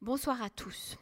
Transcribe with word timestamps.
Bonsoir 0.00 0.40
à 0.44 0.48
tous. 0.48 0.96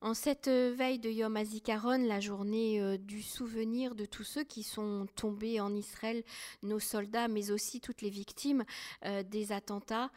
En 0.00 0.14
cette 0.14 0.48
euh, 0.48 0.72
veille 0.74 0.98
de 0.98 1.10
Yom 1.10 1.36
HaZikaron, 1.36 1.98
la 2.06 2.18
journée 2.18 2.80
euh, 2.80 2.96
du 2.96 3.20
souvenir 3.20 3.94
de 3.94 4.06
tous 4.06 4.24
ceux 4.24 4.42
qui 4.42 4.62
sont 4.62 5.06
tombés 5.16 5.60
en 5.60 5.76
Israël, 5.76 6.24
nos 6.62 6.78
soldats, 6.78 7.28
mais 7.28 7.50
aussi 7.50 7.82
toutes 7.82 8.00
les 8.00 8.08
victimes 8.08 8.64
euh, 9.04 9.22
des 9.22 9.52
attentats, 9.52 10.10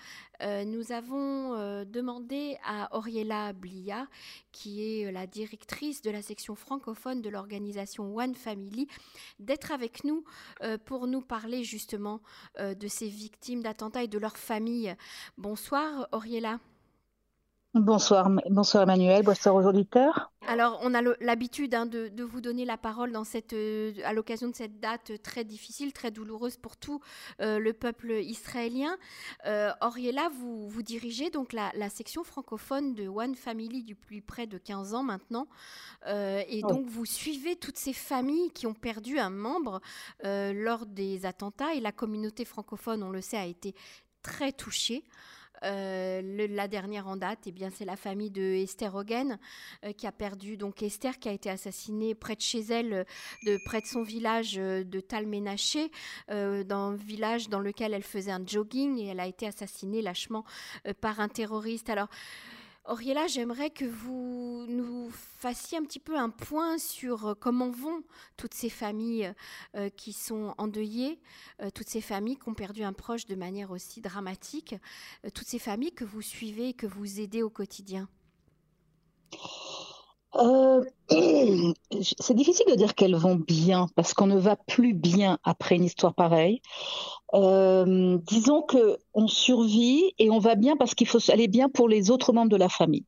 nous 0.65 0.91
avons 0.91 1.85
demandé 1.85 2.57
à 2.65 2.93
Oriela 2.97 3.53
Blia, 3.53 4.07
qui 4.51 4.83
est 4.83 5.09
la 5.09 5.25
directrice 5.25 6.01
de 6.01 6.11
la 6.11 6.21
section 6.21 6.53
francophone 6.55 7.21
de 7.21 7.29
l'organisation 7.29 8.13
One 8.13 8.35
Family, 8.35 8.89
d'être 9.39 9.71
avec 9.71 10.03
nous 10.03 10.25
pour 10.83 11.07
nous 11.07 11.21
parler 11.21 11.63
justement 11.63 12.19
de 12.59 12.87
ces 12.89 13.07
victimes 13.07 13.63
d'attentats 13.63 14.03
et 14.03 14.09
de 14.09 14.19
leurs 14.19 14.35
familles. 14.35 14.97
Bonsoir 15.37 16.09
Oriela. 16.11 16.59
Bonsoir, 17.75 18.29
bonsoir 18.51 18.83
Emmanuel, 18.83 19.23
bonsoir 19.23 19.55
aux 19.55 19.65
auditeurs. 19.65 20.31
Alors, 20.45 20.79
on 20.83 20.93
a 20.93 21.01
l'habitude 21.21 21.73
hein, 21.73 21.87
de, 21.87 22.23
vous 22.23 22.39
donner 22.39 22.65
la 22.65 22.77
parole 22.77 23.11
dans 23.11 23.23
cette, 23.23 23.53
euh, 23.53 23.93
à 24.05 24.13
l'occasion 24.13 24.47
de 24.47 24.55
cette 24.55 24.79
date 24.79 25.23
très 25.23 25.43
difficile, 25.43 25.91
très 25.91 26.11
douloureuse 26.11 26.55
pour 26.57 26.77
tout 26.77 26.99
euh, 27.41 27.57
le 27.57 27.73
peuple 27.73 28.11
israélien. 28.11 28.95
Euh, 29.47 29.71
vous, 30.37 30.69
vous 30.69 30.83
dirigez 30.83 31.31
donc 31.31 31.51
la, 31.51 31.71
section 31.89 32.23
francophone 32.23 32.93
de 32.93 33.07
One 33.07 33.33
Family 33.33 33.83
depuis 33.83 34.21
près 34.21 34.45
de 34.45 34.59
15 34.59 34.93
ans 34.93 35.03
maintenant. 35.03 35.47
et 36.05 36.61
donc, 36.61 36.87
vous 36.87 37.05
suivez 37.05 37.55
toutes 37.55 37.77
ces 37.77 37.93
familles 37.93 38.51
qui 38.51 38.67
ont 38.67 38.75
perdu 38.75 39.17
un 39.17 39.31
membre 39.31 39.81
lors 40.23 40.85
des 40.85 41.25
attentats. 41.25 41.73
Et 41.73 41.79
la 41.79 41.91
communauté 41.91 42.45
francophone, 42.45 43.01
on 43.01 43.09
le 43.09 43.21
sait, 43.21 43.37
a 43.37 43.45
été 43.47 43.73
très 44.21 44.51
touchée. 44.51 45.03
Euh, 45.63 46.47
la 46.49 46.67
dernière 46.67 47.07
en 47.07 47.15
date, 47.15 47.39
eh 47.45 47.51
bien, 47.51 47.69
c'est 47.69 47.85
la 47.85 47.95
famille 47.95 48.31
de 48.31 48.41
Esther 48.41 48.93
Hogan 48.93 49.37
euh, 49.85 49.93
qui 49.93 50.07
a 50.07 50.11
perdu 50.11 50.57
donc 50.57 50.83
Esther 50.83 51.19
qui 51.19 51.29
a 51.29 51.31
été 51.31 51.49
assassinée 51.49 52.15
près 52.15 52.35
de 52.35 52.41
chez 52.41 52.61
elle, 52.61 52.93
euh, 52.93 53.03
de 53.45 53.57
près 53.65 53.81
de 53.81 53.85
son 53.85 54.03
village 54.03 54.55
de 54.55 54.99
Talménaché, 54.99 55.91
dans 56.29 56.91
un 56.91 56.95
village 56.95 57.49
dans 57.49 57.59
lequel 57.59 57.93
elle 57.93 58.03
faisait 58.03 58.31
un 58.31 58.45
jogging 58.45 58.97
et 58.97 59.07
elle 59.07 59.19
a 59.19 59.27
été 59.27 59.47
assassinée 59.47 60.01
lâchement 60.01 60.43
par 61.01 61.19
un 61.19 61.27
terroriste. 61.27 61.89
Alors 61.89 62.07
Oriela, 62.85 63.27
j'aimerais 63.27 63.69
que 63.69 63.85
vous 63.85 64.65
nous 64.67 65.09
fassiez 65.09 65.77
un 65.77 65.83
petit 65.83 65.99
peu 65.99 66.17
un 66.17 66.29
point 66.29 66.77
sur 66.77 67.27
euh, 67.27 67.33
comment 67.33 67.69
vont 67.69 68.03
toutes 68.35 68.53
ces 68.53 68.69
familles 68.69 69.33
euh, 69.75 69.89
qui 69.89 70.11
sont 70.11 70.53
endeuillées, 70.57 71.21
euh, 71.61 71.69
toutes 71.73 71.87
ces 71.87 72.01
familles 72.01 72.35
qui 72.35 72.49
ont 72.49 72.53
perdu 72.53 72.83
un 72.83 72.91
proche 72.91 73.25
de 73.25 73.35
manière 73.35 73.71
aussi 73.71 74.01
dramatique, 74.01 74.75
toutes 75.33 75.47
ces 75.47 75.59
familles 75.59 75.93
que 75.93 76.03
vous 76.03 76.21
suivez 76.21 76.69
et 76.69 76.73
que 76.73 76.85
vous 76.85 77.21
aidez 77.21 77.41
au 77.41 77.49
quotidien. 77.49 78.09
C'est 82.19 82.33
difficile 82.33 82.65
de 82.69 82.75
dire 82.75 82.95
qu'elles 82.95 83.15
vont 83.15 83.35
bien 83.35 83.87
parce 83.95 84.13
qu'on 84.13 84.27
ne 84.27 84.37
va 84.37 84.55
plus 84.55 84.93
bien 84.93 85.39
après 85.43 85.75
une 85.75 85.83
histoire 85.83 86.13
pareille. 86.13 86.61
Euh, 87.33 88.17
disons 88.27 88.61
que 88.61 88.97
on 89.13 89.27
survit 89.27 90.13
et 90.19 90.29
on 90.29 90.39
va 90.39 90.55
bien 90.55 90.77
parce 90.77 90.93
qu'il 90.95 91.07
faut 91.07 91.19
aller 91.29 91.47
bien 91.47 91.69
pour 91.69 91.89
les 91.89 92.11
autres 92.11 92.33
membres 92.33 92.51
de 92.51 92.57
la 92.57 92.69
famille. 92.69 93.05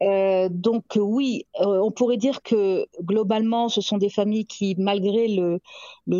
Euh, 0.00 0.48
donc 0.50 0.84
oui, 0.96 1.46
euh, 1.60 1.80
on 1.80 1.90
pourrait 1.90 2.16
dire 2.16 2.42
que 2.42 2.86
globalement, 3.02 3.68
ce 3.68 3.80
sont 3.80 3.98
des 3.98 4.10
familles 4.10 4.46
qui, 4.46 4.76
malgré 4.78 5.28
le, 5.28 5.60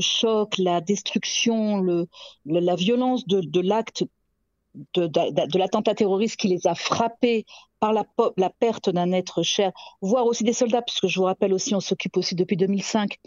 choc, 0.01 0.59
la 0.59 0.81
destruction, 0.81 2.07
la 2.45 2.75
violence 2.75 3.27
de 3.27 3.61
l'acte 3.61 4.05
de, 4.95 5.59
l'attentat 5.59 5.95
terroriste 5.95 6.37
qui 6.37 6.49
les 6.49 6.67
a 6.67 6.75
frappés 6.75 7.45
par 7.81 7.93
la, 7.93 8.05
perte 8.59 8.91
d'un 8.91 9.13
être 9.13 9.43
cher, 9.43 9.73
voire 10.01 10.27
aussi 10.27 10.45
des 10.45 10.53
soldats, 10.53 10.83
puisque 10.83 11.07
je 11.07 11.19
vous 11.19 11.27
rappelle 11.27 11.53
aussi, 11.53 11.75
on 11.75 11.81
s'occupe 11.81 12.17
aussi 12.17 12.35
depuis 12.35 12.57
2005 12.57 13.19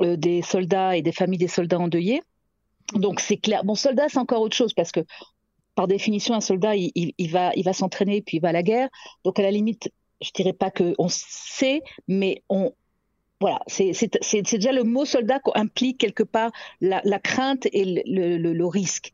euh, 0.00 0.16
des 0.16 0.42
soldats 0.42 0.96
et 0.96 1.02
des 1.02 1.12
familles 1.12 1.38
des 1.38 1.48
soldats 1.48 1.78
endeuillés. 1.78 2.22
Donc 2.94 3.20
c'est 3.20 3.38
clair. 3.38 3.64
Bon, 3.64 3.74
soldat, 3.74 4.08
c'est 4.08 4.18
encore 4.18 4.42
autre 4.42 4.56
chose 4.56 4.74
parce 4.74 4.92
que 4.92 5.00
par 5.74 5.88
définition, 5.88 6.34
un 6.34 6.40
soldat, 6.40 6.76
il, 6.76 7.30
va, 7.30 7.52
il 7.56 7.64
va 7.64 7.72
s'entraîner 7.72 8.22
puis 8.22 8.36
il 8.36 8.40
va 8.40 8.50
à 8.50 8.52
la 8.52 8.62
guerre. 8.62 8.88
Donc 9.24 9.38
à 9.38 9.42
la 9.42 9.50
limite, 9.50 9.90
je 10.20 10.30
dirais 10.32 10.52
pas 10.52 10.70
que 10.70 10.94
on 10.98 11.08
sait, 11.08 11.82
mais 12.06 12.42
on 12.48 12.72
voilà, 13.40 13.60
c'est 13.66 14.42
déjà 14.42 14.72
le 14.72 14.84
mot 14.84 15.04
soldat 15.04 15.38
qui 15.40 15.50
implique 15.54 15.98
quelque 15.98 16.22
part 16.22 16.50
la, 16.80 17.02
crainte 17.18 17.66
et 17.72 17.84
le, 18.06 18.66
risque. 18.66 19.12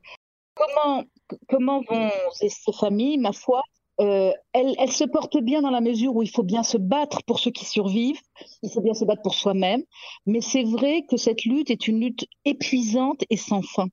Comment 1.48 1.82
vont 1.88 2.10
ces 2.32 2.50
familles, 2.72 3.18
ma 3.18 3.32
foi 3.32 3.62
euh, 4.00 4.32
elle, 4.54 4.74
elle, 4.78 4.92
se 4.92 5.04
porte 5.04 5.36
bien 5.36 5.60
dans 5.60 5.70
la 5.70 5.82
mesure 5.82 6.16
où 6.16 6.22
il 6.22 6.30
faut 6.30 6.42
bien 6.42 6.62
se 6.62 6.78
battre 6.78 7.22
pour 7.24 7.38
ceux 7.38 7.50
qui 7.50 7.66
survivent, 7.66 8.20
il 8.62 8.70
faut 8.70 8.80
bien 8.80 8.94
se 8.94 9.04
battre 9.04 9.20
pour 9.20 9.34
soi-même, 9.34 9.82
mais 10.24 10.40
c'est 10.40 10.62
vrai 10.62 11.04
que 11.06 11.18
cette 11.18 11.44
lutte 11.44 11.70
est 11.70 11.86
une 11.86 12.00
lutte 12.00 12.24
épuisante 12.46 13.24
et 13.28 13.36
sans 13.36 13.60
fin. 13.60 13.88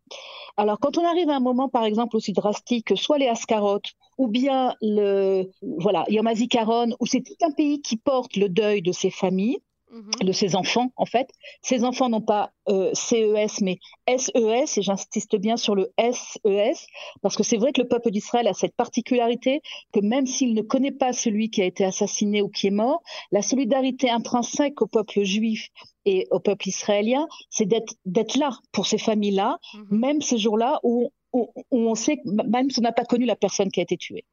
Alors 0.55 0.79
quand 0.79 0.97
on 0.97 1.05
arrive 1.05 1.29
à 1.29 1.35
un 1.35 1.41
moment, 1.41 1.67
par 1.67 1.83
exemple, 1.83 2.15
aussi 2.15 2.31
drastique 2.31 2.87
que 2.87 2.95
soit 2.95 3.17
les 3.17 3.27
Ascarot 3.27 3.81
ou 4.17 4.29
bien 4.29 4.75
le 4.81 5.49
voilà 5.61 6.05
Yom 6.07 6.25
HaZikaron, 6.25 6.95
où 7.01 7.05
c'est 7.05 7.21
tout 7.21 7.35
un 7.41 7.51
pays 7.51 7.81
qui 7.81 7.97
porte 7.97 8.37
le 8.37 8.47
deuil 8.47 8.81
de 8.81 8.93
ses 8.93 9.11
familles, 9.11 9.59
Mhm. 9.89 10.11
de 10.21 10.31
ses 10.33 10.55
enfants, 10.55 10.91
en 10.97 11.05
fait. 11.05 11.29
Ces 11.61 11.85
enfants 11.85 12.09
n'ont 12.09 12.21
pas 12.21 12.51
euh, 12.67 12.91
CES, 12.93 13.61
mais 13.61 13.79
SES, 14.05 14.77
et 14.77 14.81
j'insiste 14.81 15.37
bien 15.37 15.55
sur 15.55 15.75
le 15.75 15.93
SES, 15.97 16.87
parce 17.21 17.37
que 17.37 17.43
c'est 17.43 17.55
vrai 17.55 17.71
que 17.71 17.81
le 17.81 17.87
peuple 17.87 18.11
d'Israël 18.11 18.47
a 18.47 18.53
cette 18.53 18.75
particularité 18.75 19.61
que 19.93 20.01
même 20.01 20.25
s'il 20.25 20.53
ne 20.53 20.61
connaît 20.61 20.91
pas 20.91 21.13
celui 21.13 21.49
qui 21.49 21.61
a 21.61 21.65
été 21.65 21.85
assassiné 21.85 22.41
ou 22.41 22.49
qui 22.49 22.67
est 22.67 22.71
mort, 22.71 23.01
la 23.31 23.41
solidarité 23.41 24.09
intrinsèque 24.09 24.81
au 24.81 24.87
peuple 24.87 25.23
juif 25.23 25.69
et 26.03 26.27
au 26.31 26.39
peuple 26.39 26.67
israélien, 26.67 27.25
c'est 27.49 27.65
d'être 27.65 28.37
là 28.37 28.49
pour 28.73 28.87
ces 28.87 28.97
familles-là, 28.97 29.57
mhm. 29.73 29.99
même 29.99 30.21
ces 30.21 30.37
jours-là 30.37 30.81
où, 30.83 31.11
où, 31.31 31.49
on 31.71 31.95
sait, 31.95 32.19
même 32.25 32.69
si 32.69 32.79
on 32.79 32.83
n'a 32.83 32.91
pas 32.91 33.05
connu 33.05 33.25
la 33.25 33.35
personne 33.35 33.71
qui 33.71 33.79
a 33.79 33.83
été 33.83 33.95
tuée. 33.97 34.25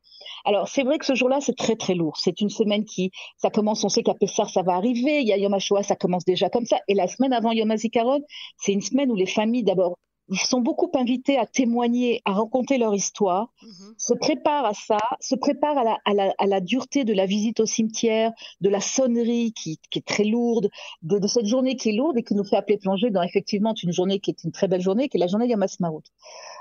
Alors, 0.44 0.68
c'est 0.68 0.82
vrai 0.82 0.98
que 0.98 1.06
ce 1.06 1.14
jour-là, 1.14 1.40
c'est 1.40 1.56
très, 1.56 1.76
très 1.76 1.94
lourd. 1.94 2.16
C'est 2.18 2.40
une 2.40 2.50
semaine 2.50 2.84
qui, 2.84 3.10
ça 3.38 3.50
commence, 3.50 3.82
on 3.84 3.88
sait 3.88 4.02
qu'à 4.02 4.14
Pessar, 4.14 4.50
ça 4.50 4.62
va 4.62 4.74
arriver. 4.74 5.20
Il 5.20 5.28
y 5.28 5.32
a 5.32 5.38
Yom 5.38 5.54
HaShoah, 5.54 5.82
ça 5.82 5.96
commence 5.96 6.24
déjà 6.24 6.50
comme 6.50 6.66
ça. 6.66 6.78
Et 6.88 6.94
la 6.94 7.08
semaine 7.08 7.32
avant 7.32 7.52
Yom 7.52 7.70
HaZikaron, 7.70 8.20
c'est 8.58 8.72
une 8.72 8.82
semaine 8.82 9.10
où 9.10 9.16
les 9.16 9.26
familles, 9.26 9.64
d'abord, 9.64 9.98
sont 10.32 10.60
beaucoup 10.60 10.90
invités 10.94 11.38
à 11.38 11.46
témoigner, 11.46 12.22
à 12.24 12.32
raconter 12.32 12.78
leur 12.78 12.94
histoire, 12.94 13.52
mhm. 13.62 13.94
se 13.98 14.14
préparent 14.14 14.64
à 14.64 14.74
ça, 14.74 14.98
se 15.20 15.34
préparent 15.34 15.78
à 15.78 15.84
la, 15.84 15.98
à, 16.04 16.14
la, 16.14 16.34
à 16.38 16.46
la, 16.46 16.60
dureté 16.60 17.04
de 17.04 17.12
la 17.12 17.26
visite 17.26 17.60
au 17.60 17.66
cimetière, 17.66 18.32
de 18.60 18.68
la 18.68 18.80
sonnerie 18.80 19.52
qui, 19.52 19.78
qui 19.90 19.98
est 19.98 20.06
très 20.06 20.24
lourde, 20.24 20.70
de, 21.02 21.18
de, 21.18 21.26
cette 21.26 21.46
journée 21.46 21.76
qui 21.76 21.90
est 21.90 21.92
lourde 21.92 22.16
et 22.18 22.22
qui 22.22 22.34
nous 22.34 22.44
fait 22.44 22.56
appeler 22.56 22.78
plonger 22.78 23.10
dans 23.10 23.22
effectivement 23.22 23.74
une 23.82 23.92
journée 23.92 24.18
qui 24.18 24.30
est 24.30 24.44
une 24.44 24.52
très 24.52 24.68
belle 24.68 24.80
journée, 24.80 25.08
qui 25.08 25.18
est 25.18 25.20
la 25.20 25.26
journée 25.26 25.46
Yom 25.46 25.62
HaSmarout. 25.62 26.04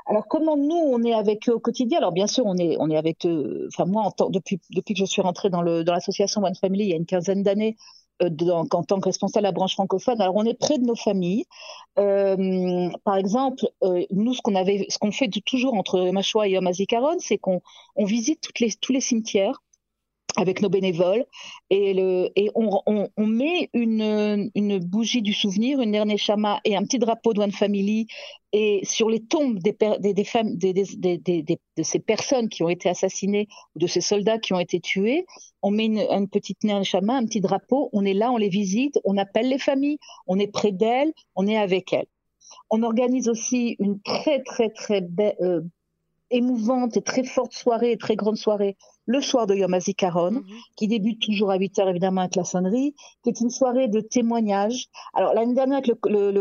Alors 0.05 0.27
comment 0.27 0.57
nous 0.57 0.75
on 0.75 1.01
est 1.03 1.13
avec 1.13 1.47
eux 1.47 1.53
au 1.53 1.59
quotidien? 1.59 1.99
Alors 1.99 2.11
bien 2.11 2.27
sûr 2.27 2.45
on 2.45 2.57
est 2.57 2.75
on 2.79 2.89
est 2.89 2.97
avec 2.97 3.25
eux. 3.25 3.69
Enfin 3.73 3.85
moi 3.85 4.03
en 4.03 4.29
depuis 4.29 4.59
depuis 4.71 4.93
que 4.93 4.99
je 4.99 5.05
suis 5.05 5.21
rentrée 5.21 5.49
dans 5.49 5.61
le 5.61 5.83
dans 5.85 5.93
l'association 5.93 6.43
One 6.43 6.55
Family 6.55 6.83
il 6.83 6.89
y 6.89 6.93
a 6.93 6.97
une 6.97 7.05
quinzaine 7.05 7.43
d'années 7.43 7.77
euh, 8.21 8.29
en, 8.51 8.65
tant 8.65 8.99
que 8.99 9.05
responsable 9.05 9.43
de 9.43 9.47
la 9.47 9.51
branche 9.51 9.73
francophone. 9.73 10.21
Alors 10.21 10.35
on 10.35 10.45
est 10.45 10.53
près 10.57 10.77
de 10.77 10.85
nos 10.85 10.95
familles. 10.95 11.45
Euh, 11.97 12.89
par 13.03 13.17
exemple, 13.17 13.65
euh, 13.83 14.05
nous 14.11 14.33
ce 14.33 14.41
qu'on 14.99 15.11
fait 15.11 15.29
toujours 15.45 15.73
entre 15.73 16.09
Machoua 16.11 16.47
et 16.47 16.51
Yom 16.51 16.69
c'est 17.19 17.37
qu'on 17.37 17.61
on 17.95 18.05
visite 18.05 18.49
tous 18.81 18.93
les 18.93 19.01
cimetières 19.01 19.61
avec 20.37 20.61
nos 20.61 20.69
bénévoles 20.69 21.25
et, 21.69 22.49
on, 22.55 23.09
met 23.17 23.69
une, 23.73 24.79
bougie 24.79 25.21
du 25.21 25.33
souvenir, 25.33 25.81
une 25.81 25.91
dernière 25.91 26.17
chama 26.17 26.59
et 26.65 26.75
un 26.75 26.83
petit 26.83 26.99
drapeau 26.99 27.33
de 27.33 27.51
Family 27.51 28.07
et 28.51 28.81
sur 28.83 29.09
les 29.09 29.19
tombes 29.19 29.59
des, 29.59 29.73
de 29.73 31.83
ces 31.83 31.99
personnes 31.99 32.49
qui 32.49 32.63
ont 32.63 32.69
été 32.69 32.89
assassinées 32.89 33.47
ou 33.75 33.79
de 33.79 33.87
ces 33.87 34.01
soldats 34.01 34.37
qui 34.37 34.53
ont 34.53 34.59
été 34.59 34.79
tués, 34.79 35.25
on 35.61 35.71
met 35.71 35.85
une, 35.85 36.29
petite 36.29 36.59
chama, 36.83 37.15
un 37.15 37.25
petit 37.25 37.41
drapeau, 37.41 37.89
on 37.93 38.05
est 38.05 38.13
là, 38.13 38.31
on 38.31 38.37
les 38.37 38.49
visite, 38.49 38.99
on 39.03 39.17
appelle 39.17 39.49
les 39.49 39.57
familles, 39.57 39.97
on 40.27 40.39
est 40.39 40.51
près 40.51 40.71
d'elles, 40.71 41.13
on 41.35 41.47
est 41.47 41.57
avec 41.57 41.93
elles. 41.93 42.07
On 42.69 42.83
organise 42.83 43.29
aussi 43.29 43.75
une 43.79 43.99
très 44.01 44.43
très 44.43 44.69
très 44.69 45.01
euh, 45.41 45.61
émouvante 46.29 46.97
et 46.97 47.01
très 47.01 47.23
forte 47.23 47.53
soirée, 47.53 47.97
très 47.97 48.15
grande 48.15 48.37
soirée, 48.37 48.75
le 49.05 49.21
soir 49.21 49.47
de 49.47 49.55
Yom 49.55 49.73
HaZikaron, 49.73 50.31
mhm. 50.31 50.43
qui 50.75 50.87
débute 50.87 51.21
toujours 51.21 51.51
à 51.51 51.57
8 51.57 51.79
heures 51.79 51.89
évidemment 51.89 52.21
avec 52.21 52.35
la 52.35 52.43
sonnerie, 52.43 52.95
qui 53.23 53.29
est 53.29 53.41
une 53.41 53.49
soirée 53.49 53.87
de 53.87 53.99
témoignages. 53.99 54.87
Alors 55.13 55.33
l'année 55.33 55.53
dernière 55.53 55.79
avec 55.79 55.91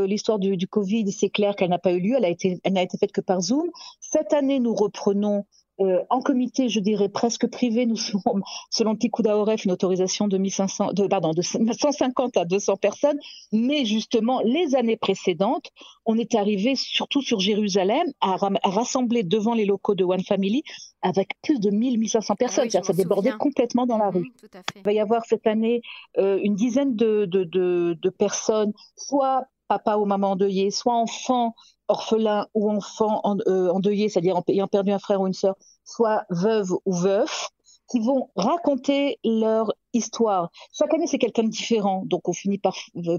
l'histoire 0.09 0.39
du, 0.39 0.57
du, 0.57 0.69
Covid, 0.69 1.11
c'est 1.13 1.31
clair 1.31 1.57
qu'elle 1.57 1.71
n'a 1.71 1.79
pas 1.79 1.93
eu 1.93 2.01
lieu, 2.01 2.15
elle 2.17 2.25
a 2.25 2.29
été, 2.29 2.61
elle 2.65 2.75
n'a 2.75 2.83
été 2.83 2.97
faite 2.99 3.13
que 3.13 3.21
par 3.21 3.41
Zoom. 3.41 3.71
Cette 4.01 4.33
année, 4.33 4.61
nous 4.61 4.75
reprenons 4.75 5.45
euh, 5.85 6.03
en 6.11 6.21
comité, 6.21 6.69
je 6.69 6.81
dirais 6.81 7.09
presque 7.09 7.47
privé, 7.47 7.87
nous 7.87 7.97
sommes, 7.97 8.43
selon 8.71 8.97
Tikouda 8.97 9.37
Oref, 9.37 9.65
une 9.65 9.73
autorisation 9.73 10.29
de, 10.29 10.39
1500, 10.39 10.93
de, 10.93 11.07
pardon, 11.07 11.33
de 11.33 11.43
150 11.43 12.37
à 12.37 12.45
200 12.45 12.77
personnes. 12.77 13.19
Mais 13.53 13.85
justement, 13.85 14.41
les 14.45 14.75
années 14.75 14.97
précédentes, 14.97 15.71
on 16.05 16.19
est 16.19 16.35
arrivé 16.35 16.75
surtout 16.75 17.23
sur 17.23 17.41
Jérusalem 17.41 18.07
à, 18.21 18.37
rassembler 18.65 19.23
devant 19.23 19.55
les 19.55 19.65
locaux 19.65 19.95
de 19.95 20.05
One 20.05 20.23
Family 20.23 20.63
avec 21.03 21.31
plus 21.43 21.59
de 21.59 21.71
1000, 21.71 21.99
1500 21.99 22.37
personnes. 22.37 22.69
Ah 22.75 22.83
ça 22.83 22.93
débordait 22.93 23.33
complètement 23.39 23.87
dans 23.87 23.99
la 23.99 24.11
mhm, 24.11 24.17
rue. 24.19 24.33
Il 24.77 24.83
va 24.83 24.93
y 24.93 25.01
avoir 25.01 25.25
cette 25.25 25.47
année 25.47 25.83
euh, 26.19 26.39
une 26.43 26.55
dizaine 26.55 26.95
de, 26.95 27.25
de, 27.25 27.45
de, 27.45 27.99
de 28.01 28.11
personnes, 28.11 28.73
soit 28.97 29.45
papa 29.69 29.97
ou 29.97 30.05
maman 30.05 30.33
endeuillé, 30.33 30.71
soit 30.71 30.95
enfants 30.95 31.55
orphelins 31.89 32.47
ou 32.55 32.71
enfants 32.71 33.23
euh, 33.47 33.71
endeuillés, 33.71 34.09
c'est-à-dire 34.09 34.41
ayant 34.49 34.67
perdu 34.67 34.93
un 34.93 34.99
frère 34.99 35.21
ou 35.21 35.27
une 35.27 35.33
sœur, 35.33 35.55
soit 35.85 36.25
veuves 36.31 36.73
ou 36.85 36.93
veufs, 36.93 37.51
qui 37.93 38.01
vont 38.01 38.31
raconter 38.37 39.19
leur 39.23 39.73
histoire. 39.93 40.51
Chaque 40.73 40.95
année, 40.95 41.07
c'est 41.07 41.19
quelqu'un 41.19 41.45
de 41.45 41.51
différent, 41.51 42.05
donc 42.07 42.27
on 42.27 42.33
finit 42.33 42.57
par, 42.57 42.75
euh, 42.97 43.19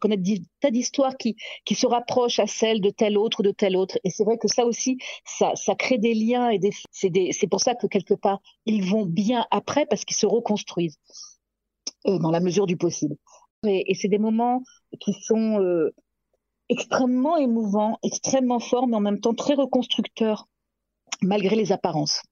connaître 0.00 0.22
des 0.22 0.42
tas 0.60 0.70
d'histoires 0.70 1.16
qui, 1.16 1.36
qui 1.64 1.74
se 1.74 1.86
rapprochent 1.86 2.38
à 2.38 2.46
celles 2.46 2.80
de 2.80 2.90
tel 2.90 3.18
autre, 3.18 3.42
de 3.42 3.50
tel 3.50 3.76
autre. 3.76 3.98
Et 4.04 4.10
c'est 4.10 4.24
vrai 4.24 4.38
que 4.38 4.46
ça 4.46 4.64
aussi, 4.64 4.98
ça, 5.24 5.56
ça 5.56 5.74
crée 5.74 5.98
des 5.98 6.14
liens 6.14 6.50
et 6.50 6.60
c'est 6.92 7.46
pour 7.48 7.60
ça 7.60 7.74
que 7.74 7.88
quelque 7.88 8.14
part, 8.14 8.38
ils 8.64 8.84
vont 8.84 9.04
bien 9.04 9.44
après 9.50 9.86
parce 9.86 10.04
qu'ils 10.04 10.16
se 10.16 10.26
reconstruisent 10.26 10.98
euh, 12.06 12.18
dans 12.18 12.30
la 12.30 12.40
mesure 12.40 12.66
du 12.66 12.76
possible. 12.76 13.16
Et, 13.66 13.90
et 13.90 13.94
c'est 13.94 14.08
des 14.08 14.18
moments 14.18 14.62
qui 15.00 15.14
sont 15.14 15.60
euh, 15.60 15.90
extrêmement 16.68 17.36
émouvants, 17.36 17.98
extrêmement 18.04 18.60
forts, 18.60 18.86
mais 18.86 18.96
en 18.96 19.00
même 19.00 19.20
temps 19.20 19.34
très 19.34 19.54
reconstructeurs, 19.54 20.46
malgré 21.22 21.56
les 21.56 21.72
apparences. 21.72 22.22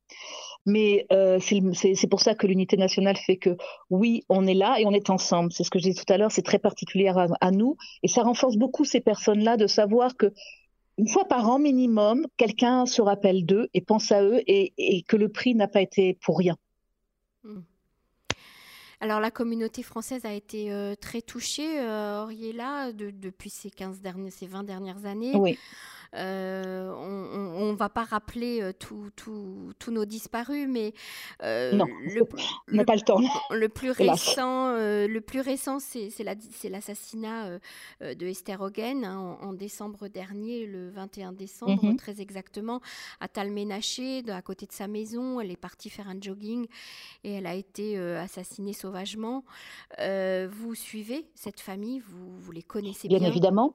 Mais 0.66 1.06
euh, 1.10 1.38
c'est 1.40 2.06
pour 2.08 2.20
ça 2.20 2.34
que 2.34 2.46
l'unité 2.46 2.76
nationale 2.76 3.16
fait 3.16 3.38
que 3.38 3.56
oui, 3.88 4.24
on 4.28 4.46
est 4.46 4.54
là 4.54 4.78
et 4.78 4.86
on 4.86 4.92
est 4.92 5.08
ensemble. 5.08 5.52
C'est 5.52 5.64
ce 5.64 5.70
que 5.70 5.78
je 5.78 5.84
disais 5.84 6.04
tout 6.04 6.12
à 6.12 6.18
l'heure, 6.18 6.30
c'est 6.30 6.42
très 6.42 6.58
particulier 6.58 7.10
à, 7.40 7.50
nous 7.50 7.76
et 8.02 8.08
ça 8.08 8.22
renforce 8.22 8.56
beaucoup 8.56 8.84
ces 8.84 9.00
personnes-là 9.00 9.56
de 9.56 9.66
savoir 9.66 10.16
que 10.16 10.32
une 10.98 11.08
fois 11.08 11.24
par 11.24 11.48
an 11.48 11.58
minimum, 11.58 12.26
quelqu'un 12.36 12.84
se 12.84 13.00
rappelle 13.00 13.46
d'eux 13.46 13.68
et 13.72 13.80
pense 13.80 14.12
à 14.12 14.22
eux 14.22 14.42
et, 14.46 15.02
que 15.08 15.16
le 15.16 15.30
prix 15.30 15.54
n'a 15.54 15.66
pas 15.66 15.80
été 15.80 16.18
pour 16.22 16.36
rien. 16.36 16.56
Mmh. 17.42 17.60
Alors 19.00 19.18
la 19.18 19.30
communauté 19.30 19.82
française 19.82 20.26
a 20.26 20.32
été 20.32 20.70
euh, 20.70 20.94
très 20.94 21.22
touchée, 21.22 21.80
euh, 21.80 22.22
Oriella, 22.22 22.92
depuis 22.92 23.48
ces 23.48 23.70
15 23.70 24.00
dernières, 24.00 24.32
ces 24.32 24.46
20 24.46 24.64
dernières 24.64 25.06
années. 25.06 25.32
Oui. 25.34 25.58
Euh, 26.14 26.92
on 26.92 27.70
ne 27.70 27.76
va 27.76 27.88
pas 27.88 28.04
rappeler 28.04 28.60
euh, 28.62 28.72
tous 28.72 29.90
nos 29.90 30.04
disparus, 30.04 30.66
mais 30.68 30.92
euh, 31.42 31.72
non, 31.72 31.86
le, 31.86 32.26
n'a 32.74 32.84
pas 32.84 32.96
le 32.96 33.02
temps. 33.02 33.20
Le 33.50 33.68
plus 33.68 33.90
récent, 33.90 34.72
le 34.72 35.18
plus 35.20 35.40
récent, 35.40 35.78
c'est 35.78 36.24
l'assassinat 36.68 37.58
de 38.00 38.26
Esther 38.26 38.60
Hogan 38.60 39.04
hein, 39.04 39.38
en, 39.40 39.52
décembre 39.52 40.08
dernier, 40.08 40.66
le 40.66 40.90
21 40.90 41.32
décembre, 41.32 41.84
mhm. 41.84 41.96
très 41.96 42.20
exactement, 42.20 42.80
à 43.20 43.28
Talménaché, 43.28 44.22
à 44.28 44.42
côté 44.42 44.66
de 44.66 44.72
sa 44.72 44.88
maison. 44.88 45.40
Elle 45.40 45.50
est 45.50 45.56
partie 45.56 45.90
faire 45.90 46.08
un 46.08 46.20
jogging 46.20 46.66
et 47.24 47.34
elle 47.34 47.46
a 47.46 47.54
été 47.54 47.98
assassinée 47.98 48.72
sauvagement. 48.90 49.44
vous 49.98 50.74
suivez 50.74 51.26
cette 51.34 51.60
famille, 51.60 52.00
vous, 52.00 52.38
vous 52.38 52.52
les 52.52 52.62
connaissez 52.62 53.08
bien. 53.08 53.18
Bien 53.18 53.28
évidemment. 53.28 53.74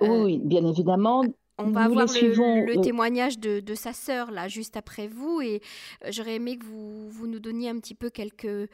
oui, 0.00 0.40
bien 0.42 0.64
évidemment. 0.66 1.22
On 1.56 1.70
va 1.70 1.82
avoir 1.82 2.06
le, 2.06 2.80
témoignage 2.80 3.38
de, 3.38 3.74
sa 3.74 3.92
sœur 3.92 4.32
là 4.32 4.48
juste 4.48 4.76
après 4.76 5.06
vous 5.06 5.40
et 5.40 5.62
euh, 6.04 6.08
j'aurais 6.10 6.34
aimé 6.34 6.58
que 6.58 6.64
vous, 6.64 7.08
vous, 7.08 7.28
nous 7.28 7.38
donniez 7.38 7.68
un 7.68 7.78
petit 7.78 7.94
peu 7.94 8.10
quelques, 8.10 8.44
euh, 8.44 8.68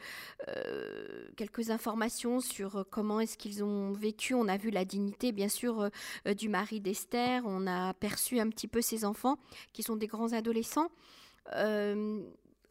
quelques 1.37 1.69
informations 1.69 2.39
sur 2.39 2.77
euh, 2.77 2.83
comment 2.89 3.19
est-ce 3.19 3.37
qu'ils 3.37 3.63
ont 3.63 3.91
vécu. 3.91 4.33
On 4.33 4.47
a 4.47 4.57
vu 4.57 4.71
la 4.71 4.83
dignité 4.83 5.31
bien 5.31 5.47
sûr 5.47 5.91
du 6.37 6.49
mari 6.49 6.81
d'Esther, 6.81 7.43
on 7.45 7.67
a 7.67 7.93
perçu 7.93 8.39
un 8.39 8.49
petit 8.49 8.67
peu 8.67 8.81
ses 8.81 9.05
enfants 9.05 9.37
qui 9.73 9.83
sont 9.83 9.95
des 9.95 10.07
grands 10.07 10.33
adolescents 10.33 10.89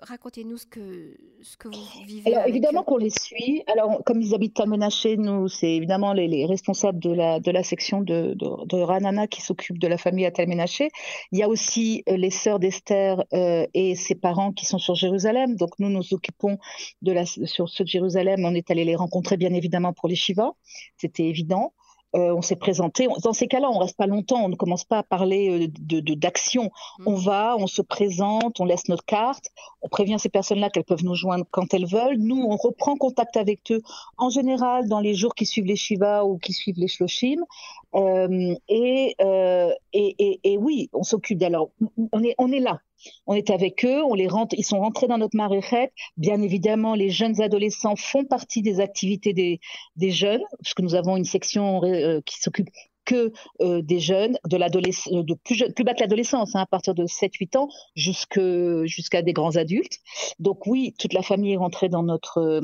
racontez-nous 0.03 0.57
ce 0.57 0.67
que, 0.67 1.17
ce 1.43 1.57
que 1.57 1.69
vous 1.69 2.05
vivez. 2.07 2.35
Alors, 2.35 2.47
évidemment 2.47 2.83
qu'on 2.83 2.97
les 2.97 3.11
suit. 3.11 3.63
Alors, 3.67 4.03
comme 4.05 4.21
ils 4.21 4.35
habitent 4.35 4.59
à 4.61 4.67
Menaché, 4.67 5.17
nous, 5.17 5.49
c'est 5.49 5.73
évidemment 5.73 6.13
les, 6.13 6.47
responsables 6.47 6.99
de 6.99 7.13
la, 7.13 7.41
de 7.41 7.51
la 7.51 7.63
section 7.63 8.01
de, 8.01 8.35
de, 8.35 8.77
Ranana 8.77 9.27
qui 9.27 9.43
s'occupent 9.43 9.79
de 9.79 9.89
la 9.89 9.99
famille 9.99 10.27
à 10.27 10.31
Talménaché. 10.31 10.91
Il 11.33 11.39
y 11.39 11.43
a 11.43 11.49
aussi 11.49 12.03
euh, 12.09 12.17
les 12.17 12.31
sœurs 12.31 12.59
d'Esther 12.59 13.25
euh, 13.33 13.67
et 13.75 13.95
ses 13.95 14.15
parents 14.15 14.53
qui 14.53 14.67
sont 14.67 14.79
sur 14.79 14.95
Jérusalem. 14.95 15.57
Donc, 15.57 15.79
nous 15.79 15.91
nous 15.91 16.15
occupons 16.15 16.59
de 17.03 17.13
la, 17.13 17.27
sur 17.27 17.69
ceux 17.69 17.85
de 17.85 17.89
Jérusalem. 17.89 18.45
On 18.45 18.55
est 18.55 18.71
allé 18.71 18.85
les 18.85 18.97
rencontrer, 18.97 19.37
bien 19.37 19.53
évidemment, 19.53 19.93
pour 19.93 20.09
les 20.09 20.17
Shiva. 20.17 20.53
C'était 20.97 21.25
évident. 21.25 21.73
Euh, 22.17 22.35
on 22.35 22.43
s'est 22.43 22.57
présenté. 22.57 23.07
Dans 23.23 23.33
ces 23.33 23.47
cas-là, 23.47 23.71
on 23.71 23.79
reste 23.79 23.97
pas 23.97 24.07
longtemps. 24.07 24.45
On 24.45 24.49
ne 24.49 24.57
commence 24.57 24.85
pas 24.85 24.99
à 24.99 25.03
parler 25.05 25.67
euh, 25.67 25.69
de 25.79 26.15
d'action. 26.15 26.71
Mm. 26.99 27.05
On 27.07 27.15
va, 27.15 27.57
on 27.57 27.67
se 27.67 27.83
présente, 27.83 28.59
on 28.59 28.65
laisse 28.65 28.89
notre 28.89 29.05
carte, 29.05 29.51
on 29.83 29.89
prévient 29.89 30.17
ces 30.19 30.29
personnes-là 30.29 30.71
qu'elles 30.71 30.85
peuvent 30.85 31.05
nous 31.05 31.15
joindre 31.15 31.45
quand 31.51 31.73
elles 31.73 31.87
veulent. 31.87 32.19
Nous, 32.19 32.43
on 32.43 32.57
reprend 32.57 32.97
contact 32.97 33.37
avec 33.37 33.71
eux 33.71 33.83
en 34.19 34.29
général 34.29 34.89
dans 34.89 35.01
les 35.01 35.15
jours 35.15 35.35
qui 35.35 35.47
suivent 35.47 35.67
les 35.67 35.77
Shiva 35.77 36.25
ou 36.25 36.39
qui 36.39 36.53
suivent 36.53 36.79
les 36.79 36.89
Shloshim. 36.89 37.45
Euh, 37.95 38.55
et, 38.69 39.15
euh, 39.21 39.73
et, 39.93 40.15
et, 40.19 40.41
et, 40.45 40.59
oui, 40.59 40.89
on 40.93 41.03
s'occupe 41.03 41.39
d'alors. 41.39 41.71
On 42.13 42.23
est, 42.23 42.35
on 42.39 42.53
est 42.53 42.61
là. 42.61 42.81
On 43.27 43.35
est 43.35 43.51
avec 43.51 43.85
eux, 43.85 44.03
on 44.05 44.15
les 44.15 44.29
rentre, 44.29 44.55
ils 44.59 44.65
sont 44.65 44.79
rentrés 44.79 45.07
dans 45.07 45.19
notre 45.19 45.37
maréchette. 45.37 45.93
Bien 46.17 46.43
évidemment, 46.43 46.95
les 46.95 47.11
jeunes 47.11 47.41
adolescents 47.41 47.97
font 47.97 48.25
partie 48.25 48.63
des 48.63 48.81
activités 48.81 49.33
des, 49.33 49.61
des 49.97 50.11
jeunes, 50.11 50.43
puisque 50.63 50.81
nous 50.81 50.95
avons 50.95 51.17
une 51.17 51.25
section 51.25 51.83
euh, 51.85 52.21
qui 52.27 52.39
s'occupe 52.39 52.69
que 53.07 53.33
euh, 53.63 53.81
des 53.83 53.99
jeunes, 53.99 54.39
de 54.45 54.59
de 54.59 55.35
plus, 55.35 55.65
plus 55.75 55.85
bas 55.85 55.95
que 55.95 56.01
l'adolescence, 56.01 56.55
hein, 56.55 56.61
à 56.61 56.67
partir 56.67 56.95
de 56.95 57.07
7-8 57.07 57.57
ans 57.57 57.69
jusqu'à 57.97 59.23
des 59.23 59.33
grands 59.33 59.57
adultes. 59.57 59.99
Donc 60.39 60.67
oui, 60.67 60.95
toute 60.99 61.15
la 61.15 61.23
famille 61.23 61.55
est 61.55 61.57
rentrée 61.57 61.89
dans 61.89 62.03
notre 62.03 62.61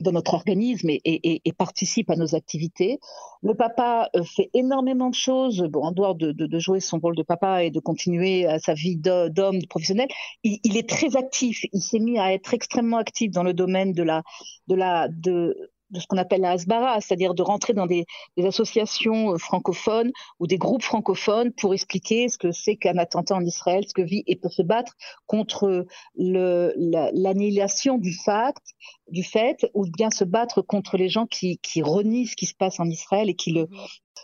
dans 0.00 0.12
notre 0.12 0.34
organisme 0.34 0.90
et, 0.90 1.52
participe 1.56 2.10
à 2.10 2.16
nos 2.16 2.34
activités. 2.34 2.98
Le 3.42 3.54
papa 3.54 4.10
euh, 4.16 4.22
fait 4.24 4.50
énormément 4.54 5.10
de 5.10 5.14
choses, 5.14 5.62
bon, 5.62 5.82
en 5.82 5.92
dehors 5.92 6.14
de, 6.14 6.58
jouer 6.58 6.80
son 6.80 6.98
rôle 6.98 7.16
de 7.16 7.22
papa 7.22 7.62
et 7.64 7.70
de 7.70 7.80
continuer 7.80 8.46
à 8.46 8.58
sa 8.58 8.74
vie 8.74 8.96
d'homme 8.96 9.64
professionnel. 9.68 10.08
Il, 10.42 10.58
il, 10.64 10.76
est 10.76 10.88
très 10.88 11.16
actif. 11.16 11.64
Il 11.72 11.80
s'est 11.80 11.98
mis 11.98 12.18
à 12.18 12.32
être 12.32 12.54
extrêmement 12.54 12.96
actif 12.96 13.30
dans 13.30 13.42
le 13.42 13.54
domaine 13.54 13.92
de 13.92 14.02
la, 14.02 14.22
de 14.68 14.74
la, 14.74 15.08
de, 15.08 15.70
de 15.90 16.00
ce 16.00 16.06
qu'on 16.06 16.16
appelle 16.16 16.40
la 16.40 16.52
Hasbara, 16.52 17.00
c'est-à-dire 17.00 17.34
de 17.34 17.42
rentrer 17.42 17.72
dans 17.72 17.86
des, 17.86 18.04
associations 18.42 19.34
euh, 19.34 19.38
francophones 19.38 20.12
ou 20.40 20.46
des 20.46 20.58
groupes 20.58 20.82
francophones 20.82 21.52
pour 21.52 21.74
expliquer 21.74 22.28
ce 22.28 22.38
que 22.38 22.52
c'est 22.52 22.76
qu'un 22.76 22.98
attentat 22.98 23.34
en 23.34 23.44
Israël, 23.44 23.84
ce 23.86 23.94
que 23.94 24.02
vit 24.02 24.22
et 24.26 24.36
pour 24.36 24.52
se 24.52 24.62
battre 24.62 24.94
contre 25.26 25.86
l'annihilation 26.16 27.98
du 27.98 28.12
fait, 28.12 28.54
du 29.08 29.22
fait, 29.22 29.70
ou 29.74 29.86
bien 29.86 30.10
se 30.10 30.24
battre 30.24 30.62
contre 30.62 30.96
les 30.96 31.08
gens 31.08 31.26
qui, 31.26 31.58
qui 31.58 31.82
renient 31.82 32.26
ce 32.26 32.36
qui 32.36 32.46
se 32.46 32.54
passe 32.54 32.80
en 32.80 32.86
Israël 32.86 33.28
et 33.30 33.34
qui 33.34 33.52
le, 33.52 33.62
mhm. 33.62 33.78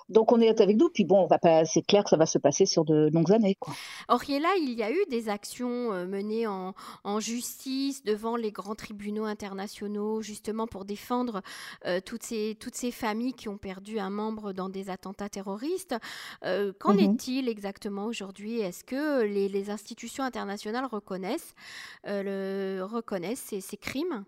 Donc 0.09 0.32
on 0.32 0.40
est 0.40 0.61
avec 0.61 0.76
nous, 0.76 0.88
puis 0.88 1.04
bon, 1.04 1.28
c'est 1.64 1.82
clair 1.82 2.04
que 2.04 2.11
ça 2.11 2.16
va 2.16 2.26
se 2.26 2.38
passer 2.38 2.66
sur 2.66 2.85
de 2.85 3.09
longues 3.12 3.32
années. 3.32 3.56
Quoi. 3.59 3.75
Oriella, 4.09 4.49
il 4.61 4.73
y 4.73 4.82
a 4.82 4.90
eu 4.90 5.04
des 5.09 5.28
actions 5.28 5.92
euh, 5.92 6.06
menées 6.06 6.47
en, 6.47 6.75
justice 7.20 8.02
devant 8.02 8.37
les 8.37 8.50
grands 8.50 8.75
tribunaux 8.75 9.25
internationaux, 9.25 10.23
justement 10.23 10.66
pour 10.66 10.85
défendre 10.85 11.42
euh, 11.87 12.00
toutes, 12.04 12.23
ces, 12.23 12.56
toutes 12.59 12.75
ces 12.75 12.90
familles 12.90 13.35
qui 13.35 13.49
ont 13.49 13.59
perdu 13.59 13.99
un 13.99 14.11
membre 14.11 14.52
dans 14.52 14.68
des 14.68 14.90
attentats 14.90 15.28
terroristes. 15.28 15.94
Euh, 16.44 16.73
qu'en 16.78 16.94
mhm. 16.94 17.00
est-il 17.00 17.49
exactement 17.49 18.06
aujourd'hui? 18.06 18.61
Est-ce 18.61 18.85
que 18.85 19.23
les, 19.23 19.70
institutions 19.70 20.25
internationales 20.25 20.87
reconnaissent, 20.87 21.54
le, 22.04 22.82
reconnaissent 22.82 23.42
ces, 23.42 23.61
ces 23.61 23.76
crimes? 23.76 24.25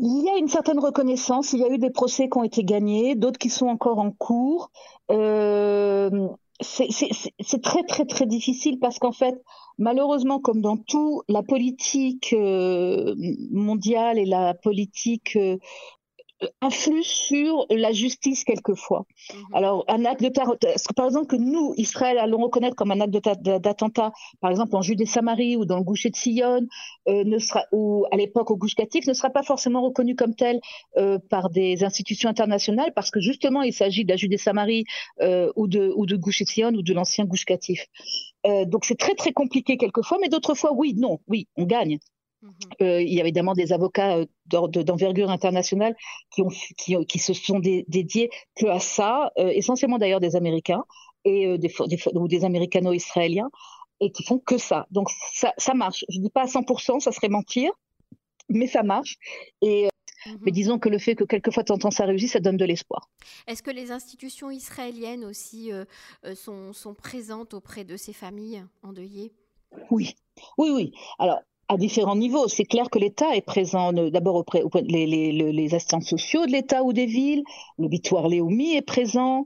Il 0.00 0.24
y 0.24 0.30
a 0.30 0.36
une 0.38 0.48
certaine 0.48 0.78
reconnaissance, 0.78 1.52
il 1.52 1.60
y 1.60 1.64
a 1.64 1.68
eu 1.68 1.78
des 1.78 1.90
procès 1.90 2.28
qui 2.28 2.38
ont 2.38 2.44
été 2.44 2.64
gagnés, 2.64 3.14
d'autres 3.14 3.38
qui 3.38 3.50
sont 3.50 3.66
encore 3.66 3.98
en 3.98 4.10
cours. 4.10 4.70
Euh, 5.10 6.28
c'est 6.60 7.62
très 7.62 7.82
très 7.84 8.04
très 8.04 8.26
difficile 8.26 8.78
parce 8.78 8.98
qu'en 8.98 9.12
fait, 9.12 9.34
malheureusement, 9.78 10.40
comme 10.40 10.60
dans 10.60 10.76
tout, 10.76 11.22
la 11.28 11.42
politique 11.42 12.32
euh, 12.32 13.14
mondiale 13.50 14.18
et 14.18 14.24
la 14.24 14.54
politique 14.54 15.36
euh, 15.36 15.56
influe 16.60 17.02
sur 17.02 17.66
la 17.70 17.92
justice 17.92 18.44
quelquefois. 18.44 19.06
Mhm. 19.32 19.40
Alors, 19.54 19.84
un 19.88 20.04
acte 20.04 20.22
de 20.22 20.28
que 20.28 20.94
par 20.94 21.06
exemple 21.06 21.26
que 21.26 21.36
nous, 21.36 21.74
Israël, 21.76 22.18
allons 22.18 22.38
reconnaître 22.38 22.76
comme 22.76 22.90
un 22.90 23.00
acte 23.00 23.12
d'attentat, 23.12 24.12
par 24.40 24.50
exemple 24.50 24.76
en 24.76 24.82
Judée-Samarie 24.82 25.56
ou 25.56 25.64
dans 25.64 25.76
le 25.76 25.82
Goucher 25.82 26.10
de 26.10 26.16
Sion, 26.16 26.66
euh, 27.08 27.24
ne 27.24 27.38
sera, 27.38 27.64
ou 27.72 28.06
à 28.12 28.16
l'époque 28.16 28.50
au 28.50 28.56
Gouche 28.56 28.74
Katif, 28.74 29.06
ne 29.06 29.12
sera 29.12 29.30
pas 29.30 29.42
forcément 29.42 29.82
reconnu 29.82 30.14
comme 30.14 30.34
tel 30.34 30.60
euh, 30.96 31.18
par 31.30 31.50
des 31.50 31.84
institutions 31.84 32.28
internationales 32.28 32.92
parce 32.94 33.10
que 33.10 33.20
justement, 33.20 33.62
il 33.62 33.72
s'agit 33.72 34.04
de 34.04 34.10
la 34.10 34.16
Judée-Samarie 34.16 34.84
euh, 35.20 35.50
ou 35.56 35.66
de, 35.66 35.92
ou 35.96 36.06
de 36.06 36.16
Goucher 36.16 36.44
de 36.44 36.50
Sion 36.50 36.68
ou 36.68 36.82
de 36.82 36.92
l'ancien 36.92 37.24
Gouche 37.24 37.44
Katif. 37.44 37.86
donc 38.66 38.84
c'est 38.84 38.98
très 38.98 39.14
très 39.14 39.32
compliqué 39.32 39.76
quelquefois, 39.76 40.18
mais 40.20 40.28
d'autres 40.28 40.54
fois, 40.54 40.72
oui, 40.72 40.94
non, 40.96 41.18
oui, 41.28 41.48
on 41.56 41.64
gagne. 41.64 41.98
Mhm. 42.40 42.52
il 42.80 43.12
y 43.12 43.18
a 43.18 43.22
évidemment 43.22 43.54
des 43.54 43.72
avocats 43.72 44.20
d'envergure 44.46 45.28
internationale 45.30 45.96
qui, 46.30 46.42
ont, 46.42 46.48
qui, 46.48 46.96
qui 47.06 47.18
se 47.18 47.32
sont 47.32 47.58
dédiés 47.58 48.30
que 48.54 48.66
à 48.66 48.78
ça, 48.78 49.32
essentiellement 49.36 49.98
d'ailleurs 49.98 50.20
des 50.20 50.36
Américains 50.36 50.84
et 51.24 51.58
des, 51.58 51.72
des, 51.88 51.98
ou 52.14 52.28
des 52.28 52.44
Américano-Israéliens, 52.44 53.50
et 54.00 54.12
qui 54.12 54.22
font 54.22 54.38
que 54.38 54.56
ça. 54.56 54.86
Donc 54.92 55.10
ça, 55.32 55.52
ça 55.58 55.74
marche. 55.74 56.04
Je 56.08 56.18
ne 56.18 56.22
dis 56.22 56.30
pas 56.30 56.42
à 56.42 56.46
100%, 56.46 57.00
ça 57.00 57.10
serait 57.10 57.28
mentir, 57.28 57.72
mais 58.48 58.68
ça 58.68 58.84
marche. 58.84 59.16
Et 59.60 59.88
Mhm. 60.26 60.38
Mais 60.42 60.52
disons 60.52 60.78
que 60.78 60.88
le 60.88 60.98
fait 60.98 61.14
que 61.14 61.24
quelquefois 61.24 61.62
de 61.62 61.74
temps 61.74 61.90
ça 61.90 62.04
réussit, 62.04 62.28
ça 62.28 62.40
donne 62.40 62.56
de 62.56 62.64
l'espoir. 62.64 63.08
Est-ce 63.46 63.62
que 63.62 63.70
les 63.70 63.90
institutions 63.92 64.50
israéliennes 64.50 65.24
aussi 65.24 65.72
euh, 65.72 65.84
euh, 66.24 66.34
sont, 66.34 66.72
sont, 66.72 66.94
présentes 66.94 67.54
auprès 67.54 67.84
de 67.84 67.96
ces 67.96 68.12
familles 68.12 68.64
endeuillées? 68.82 69.32
Oui, 69.90 70.14
oui, 70.56 70.70
oui. 70.70 70.92
Alors, 71.18 71.40
à 71.68 71.76
différents 71.76 72.16
niveaux. 72.16 72.48
C'est 72.48 72.64
clair 72.64 72.88
que 72.90 72.98
l'État 72.98 73.36
est 73.36 73.42
présent 73.42 73.94
euh, 73.94 74.10
d'abord 74.10 74.36
auprès, 74.36 74.62
les, 74.82 75.06
les, 75.06 75.32
les, 75.32 75.74
assistants 75.74 76.00
sociaux 76.00 76.46
de 76.46 76.52
l'État 76.52 76.82
ou 76.82 76.92
des 76.92 77.06
villes. 77.06 77.44
Le 77.78 77.88
Bitoire 77.88 78.28
Léomi 78.28 78.74
est 78.74 78.82
présent. 78.82 79.44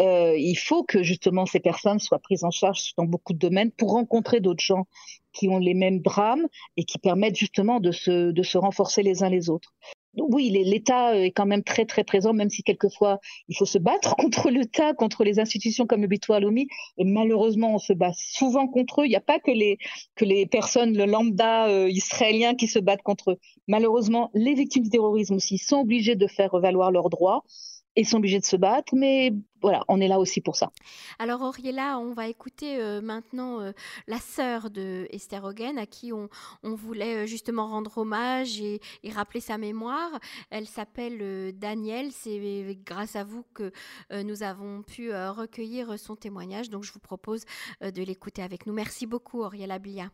Euh, 0.00 0.36
il 0.36 0.56
faut 0.56 0.84
que 0.84 1.02
justement 1.02 1.46
ces 1.46 1.60
personnes 1.60 1.98
soient 1.98 2.18
prises 2.18 2.44
en 2.44 2.50
charge 2.50 2.92
dans 2.96 3.04
beaucoup 3.04 3.32
de 3.32 3.38
domaines 3.38 3.72
pour 3.72 3.92
rencontrer 3.92 4.40
d'autres 4.40 4.62
gens 4.62 4.86
qui 5.32 5.48
ont 5.48 5.58
les 5.58 5.74
mêmes 5.74 6.00
drames 6.00 6.46
et 6.76 6.84
qui 6.84 6.98
permettent 6.98 7.36
justement 7.36 7.80
de 7.80 7.92
se, 7.92 8.30
de 8.30 8.42
se 8.42 8.58
renforcer 8.58 9.02
les 9.02 9.22
uns 9.22 9.28
les 9.28 9.50
autres 9.50 9.74
oui, 10.16 10.50
l'État 10.50 11.16
est 11.16 11.30
quand 11.30 11.46
même 11.46 11.62
très 11.62 11.84
très 11.84 12.04
présent, 12.04 12.32
même 12.32 12.50
si 12.50 12.62
quelquefois 12.62 13.20
il 13.48 13.56
faut 13.56 13.64
se 13.64 13.78
battre 13.78 14.16
contre 14.18 14.50
l'État, 14.50 14.94
contre 14.94 15.24
les 15.24 15.38
institutions 15.38 15.86
comme 15.86 16.02
le 16.02 16.40
Lomi. 16.40 16.68
Et 16.98 17.04
malheureusement, 17.04 17.74
on 17.74 17.78
se 17.78 17.92
bat 17.92 18.12
souvent 18.14 18.66
contre 18.66 19.02
eux. 19.02 19.06
Il 19.06 19.10
n'y 19.10 19.16
a 19.16 19.20
pas 19.20 19.38
que 19.38 19.50
les 19.50 19.78
que 20.14 20.24
les 20.24 20.46
personnes, 20.46 20.96
le 20.96 21.06
lambda 21.06 21.68
euh, 21.68 21.88
israélien, 21.90 22.54
qui 22.54 22.66
se 22.66 22.78
battent 22.78 23.02
contre 23.02 23.32
eux. 23.32 23.38
Malheureusement, 23.68 24.30
les 24.34 24.54
victimes 24.54 24.84
du 24.84 24.90
terrorisme 24.90 25.34
aussi 25.34 25.58
sont 25.58 25.80
obligées 25.80 26.16
de 26.16 26.26
faire 26.26 26.58
valoir 26.58 26.90
leurs 26.90 27.10
droits 27.10 27.44
et 27.96 28.04
sont 28.04 28.18
obligés 28.18 28.38
de 28.38 28.44
se 28.44 28.56
battre, 28.56 28.94
mais 28.94 29.32
voilà, 29.62 29.82
on 29.88 30.00
est 30.00 30.06
là 30.06 30.18
aussi 30.18 30.40
pour 30.40 30.54
ça. 30.54 30.70
Alors 31.18 31.40
Auriella, 31.42 31.98
on 31.98 32.12
va 32.12 32.28
écouter 32.28 32.78
euh, 32.78 33.00
maintenant 33.00 33.60
euh, 33.60 33.72
la 34.06 34.18
sœur 34.18 34.70
de 34.70 35.08
Esther 35.10 35.42
Hogan, 35.42 35.78
à 35.78 35.86
qui 35.86 36.12
on, 36.12 36.28
voulait 36.62 37.24
euh, 37.24 37.26
justement 37.26 37.66
rendre 37.66 37.96
hommage 37.98 38.60
et, 38.60 38.80
rappeler 39.10 39.40
sa 39.40 39.56
mémoire. 39.56 40.10
Elle 40.50 40.66
s'appelle 40.66 41.56
Danielle, 41.58 42.12
c'est 42.12 42.78
grâce 42.84 43.16
à 43.16 43.24
vous 43.24 43.44
que 43.54 43.72
nous 44.10 44.42
avons 44.42 44.82
pu 44.82 45.10
recueillir 45.12 45.98
son 45.98 46.16
témoignage, 46.16 46.68
donc 46.68 46.82
je 46.82 46.92
vous 46.92 46.98
propose 46.98 47.44
de 47.80 48.02
l'écouter 48.02 48.42
avec 48.42 48.66
nous. 48.66 48.74
Merci 48.74 49.06
beaucoup 49.06 49.42
Auriella 49.42 49.78
Blia. 49.78 50.10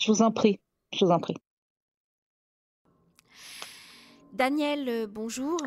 Je 0.00 0.10
vous 0.10 0.22
en 0.22 0.32
prie, 0.32 0.58
je 0.92 1.04
vous 1.04 1.12
en 1.12 1.20
prie. 1.20 1.36
Daniel, 4.32 5.06
bonjour. 5.06 5.58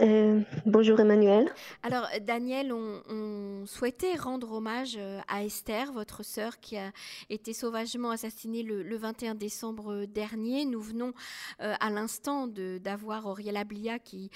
Euh, 0.00 0.40
bonjour 0.64 1.00
Emmanuel. 1.00 1.50
Alors 1.82 2.06
Daniel, 2.22 2.72
on, 2.72 3.66
souhaitait 3.66 4.14
rendre 4.14 4.52
hommage 4.52 4.96
euh, 4.96 5.20
à 5.26 5.44
Esther, 5.44 5.92
votre 5.92 6.24
sœur 6.24 6.60
qui 6.60 6.76
a 6.76 6.92
été 7.30 7.52
sauvagement 7.52 8.10
assassinée 8.10 8.62
le, 8.62 8.96
21 8.96 9.34
décembre 9.34 10.04
dernier. 10.04 10.64
Nous 10.64 10.80
venons 10.80 11.12
euh, 11.60 11.74
à 11.80 11.90
l'instant 11.90 12.46
d'avoir 12.46 13.26
Auriel 13.26 13.58
Blia 13.66 13.98
qui, 13.98 14.30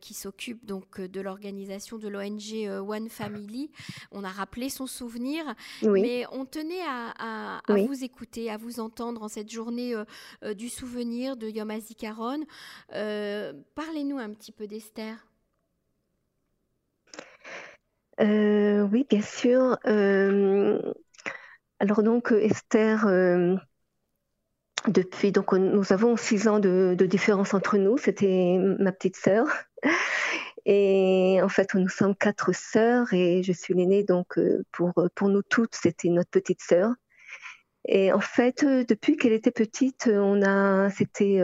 qui 0.00 0.14
s'occupe 0.14 0.64
donc 0.66 1.00
de 1.00 1.20
l'organisation 1.20 1.96
de 1.96 2.08
l'ONG 2.08 2.68
One 2.86 3.08
Family. 3.08 3.70
On 4.12 4.24
a 4.24 4.28
rappelé 4.28 4.68
son 4.68 4.86
souvenir, 4.86 5.44
mais 5.82 6.24
on 6.32 6.44
tenait 6.44 6.82
à, 6.86 7.60
vous 7.68 8.04
écouter, 8.04 8.50
à 8.50 8.56
vous 8.56 8.80
entendre 8.80 9.22
en 9.22 9.28
cette 9.28 9.50
journée 9.50 9.94
du 10.56 10.68
souvenir 10.68 11.36
de 11.36 11.48
Yom 11.48 11.70
HaZikaron. 11.70 12.44
Parlez-nous 12.90 14.18
un 14.18 14.30
petit 14.30 14.52
peu 14.52 14.66
d'Esther. 14.66 14.97
Euh, 18.20 18.82
oui, 18.90 19.06
bien 19.08 19.22
sûr. 19.22 19.78
Euh, 19.86 20.80
alors 21.78 22.02
donc 22.02 22.32
Esther, 22.32 23.06
euh, 23.06 23.56
depuis 24.88 25.32
donc 25.32 25.52
nous 25.52 25.92
avons 25.92 26.16
six 26.16 26.48
ans 26.48 26.58
de, 26.58 26.96
différence 27.08 27.54
entre 27.54 27.78
nous. 27.78 27.96
C'était 27.98 28.58
ma 28.78 28.92
petite 28.92 29.16
sœur. 29.16 29.46
Et 30.66 31.40
en 31.42 31.48
fait, 31.48 31.74
nous 31.74 31.88
sommes 31.88 32.14
quatre 32.14 32.54
sœurs 32.54 33.14
et 33.14 33.42
je 33.42 33.52
suis 33.52 33.72
l'aînée, 33.72 34.04
donc 34.04 34.38
pour, 34.70 34.92
pour 35.14 35.30
nous 35.30 35.40
toutes, 35.40 35.74
c'était 35.74 36.10
notre 36.10 36.28
petite 36.28 36.60
sœur. 36.60 36.92
Et 37.86 38.12
en 38.12 38.20
fait, 38.20 38.66
depuis 38.66 39.16
qu'elle 39.16 39.32
était 39.32 39.50
petite, 39.50 40.10
on 40.12 40.42
a, 40.42 40.90
c'était 40.90 41.40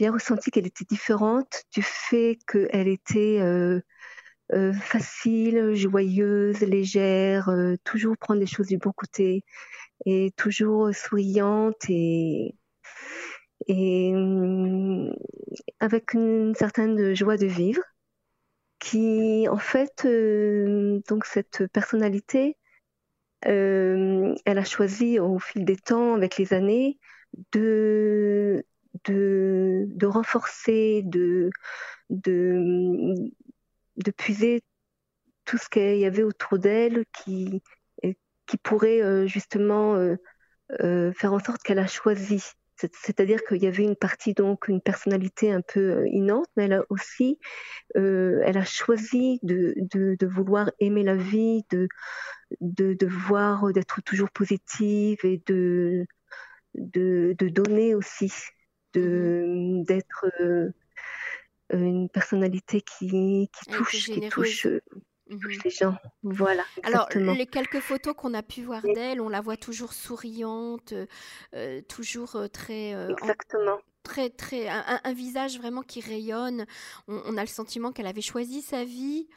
bien 0.00 0.12
ressenti 0.12 0.50
qu'elle 0.50 0.66
était 0.66 0.86
différente 0.86 1.64
du 1.74 1.82
fait 1.82 2.38
qu'elle 2.46 2.88
était 2.88 3.38
euh, 3.40 3.82
euh, 4.54 4.72
facile, 4.72 5.74
joyeuse, 5.74 6.60
légère, 6.60 7.50
euh, 7.50 7.74
toujours 7.84 8.16
prendre 8.16 8.40
les 8.40 8.46
choses 8.46 8.68
du 8.68 8.78
bon 8.78 8.92
côté 8.92 9.44
et 10.06 10.32
toujours 10.38 10.94
souriante 10.94 11.84
et, 11.90 12.54
mm, 13.68 15.12
avec 15.80 16.14
une 16.14 16.54
certaine 16.54 17.14
joie 17.14 17.36
de 17.36 17.46
vivre 17.46 17.82
qui 18.78 19.46
en 19.50 19.58
fait 19.58 20.06
donc 21.08 21.26
cette 21.26 21.66
personnalité 21.66 22.56
elle 23.42 24.36
a 24.46 24.64
choisi 24.64 25.18
au 25.18 25.38
fil 25.38 25.66
des 25.66 25.76
temps 25.76 26.14
avec 26.14 26.38
les 26.38 26.54
années 26.54 26.98
de 27.52 28.64
de, 29.04 30.06
renforcer, 30.06 31.02
de, 31.04 31.50
de, 32.10 33.30
puiser 34.16 34.62
tout 35.44 35.58
ce 35.58 35.68
qu'il 35.68 35.98
y 35.98 36.06
avait 36.06 36.22
autour 36.22 36.58
d'elle 36.58 37.04
qui, 37.12 37.62
qui 38.46 38.56
pourrait 38.56 39.02
euh, 39.02 39.26
justement 39.26 39.94
euh, 39.94 40.16
euh, 40.80 41.12
faire 41.12 41.32
en 41.32 41.38
sorte 41.38 41.62
qu'elle 41.62 41.78
a 41.78 41.86
choisi. 41.86 42.42
C'est-à-dire 42.76 43.44
qu'il 43.44 43.62
y 43.62 43.66
avait 43.66 43.82
une 43.82 43.94
partie, 43.94 44.32
donc 44.32 44.66
une 44.66 44.80
personnalité 44.80 45.52
un 45.52 45.60
peu 45.60 46.06
innante, 46.08 46.46
mais 46.56 46.64
elle 46.64 46.72
a 46.72 46.84
aussi, 46.88 47.38
elle 47.94 48.56
a 48.56 48.64
choisi 48.64 49.38
de, 49.42 49.74
de, 49.76 50.26
vouloir 50.26 50.70
aimer 50.78 51.02
la 51.02 51.14
vie, 51.14 51.62
de, 51.68 51.88
de, 52.62 52.94
de 52.94 53.06
voir, 53.06 53.70
d'être 53.74 54.00
toujours 54.00 54.30
positive 54.30 55.18
et 55.24 55.42
de, 55.44 56.06
de 56.72 57.34
donner 57.50 57.94
aussi 57.94 58.32
de 58.94 59.82
d'être 59.84 60.26
euh, 60.40 60.72
une 61.72 62.08
personnalité 62.08 62.80
qui, 62.80 63.48
qui 63.52 63.70
touche, 63.70 64.10
qui 64.10 64.28
touche, 64.28 64.66
euh, 64.66 64.80
mhm. 65.28 65.40
les 65.64 65.70
gens. 65.70 65.96
Voilà. 66.22 66.64
Alors, 66.82 67.08
les 67.14 67.46
quelques 67.46 67.80
photos 67.80 68.14
qu'on 68.16 68.34
a 68.34 68.42
pu 68.42 68.62
voir 68.62 68.82
d'elle, 68.82 69.20
on 69.20 69.28
la 69.28 69.40
voit 69.40 69.56
toujours 69.56 69.92
souriante, 69.92 70.94
euh, 71.54 71.80
toujours 71.82 72.36
très. 72.52 72.92
Exactement. 73.10 73.78
très, 74.02 74.30
très, 74.30 74.68
un, 74.68 75.12
visage 75.12 75.58
vraiment 75.58 75.82
qui 75.82 76.00
rayonne. 76.00 76.66
On, 77.06 77.36
a 77.36 77.42
le 77.42 77.46
sentiment 77.46 77.92
qu'elle 77.92 78.08
avait 78.08 78.20
choisi 78.20 78.62
sa 78.62 78.84
vie, 78.84 79.28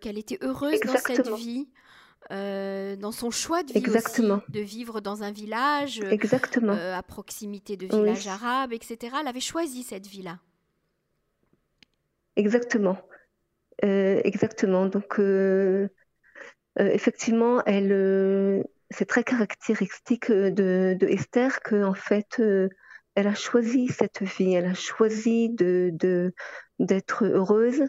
qu'elle 0.00 0.18
était 0.18 0.38
heureuse 0.42 0.80
dans 0.80 0.96
cette 0.96 1.28
vie. 1.30 1.68
Euh, 2.32 2.96
dans 2.96 3.12
son 3.12 3.30
choix 3.30 3.62
de 3.62 3.72
vie 3.72 3.88
aussi, 3.88 4.22
de 4.48 4.60
vivre 4.60 5.00
dans 5.00 5.22
un 5.22 5.30
village 5.30 6.00
Exactement. 6.00 6.72
Euh, 6.72 6.96
à 6.96 7.02
proximité 7.02 7.76
de 7.76 7.86
villages 7.86 8.26
arabes, 8.26 8.72
etc. 8.72 9.16
Elle 9.20 9.28
avait 9.28 9.40
choisi 9.40 9.84
cette 9.84 10.06
vie-là. 10.06 10.40
Exactement. 12.34 12.98
Euh, 13.84 14.20
exactement. 14.24 14.86
Donc, 14.86 15.20
effectivement, 16.78 17.62
elle, 17.64 18.64
c'est 18.90 19.06
très 19.06 19.22
caractéristique 19.22 20.30
de, 20.30 20.96
de 20.98 21.06
Esther 21.06 21.60
qu'en 21.62 21.94
fait, 21.94 22.42
elle 23.14 23.28
a 23.28 23.34
choisi 23.34 23.88
cette 23.88 24.22
vie, 24.22 24.54
elle 24.54 24.66
a 24.66 24.74
choisi 24.74 25.48
de, 25.50 25.92
d'être 26.80 27.24
heureuse 27.24 27.84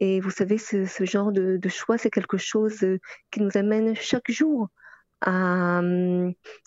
et 0.00 0.20
vous 0.20 0.30
savez, 0.30 0.58
ce, 0.58 0.86
genre 1.04 1.32
de, 1.32 1.60
choix, 1.68 1.98
c'est 1.98 2.10
quelque 2.10 2.38
chose 2.38 2.82
euh, 2.82 2.98
qui 3.30 3.40
nous 3.40 3.56
amène 3.56 3.94
chaque 3.94 4.30
jour 4.30 4.68
à, 5.20 5.80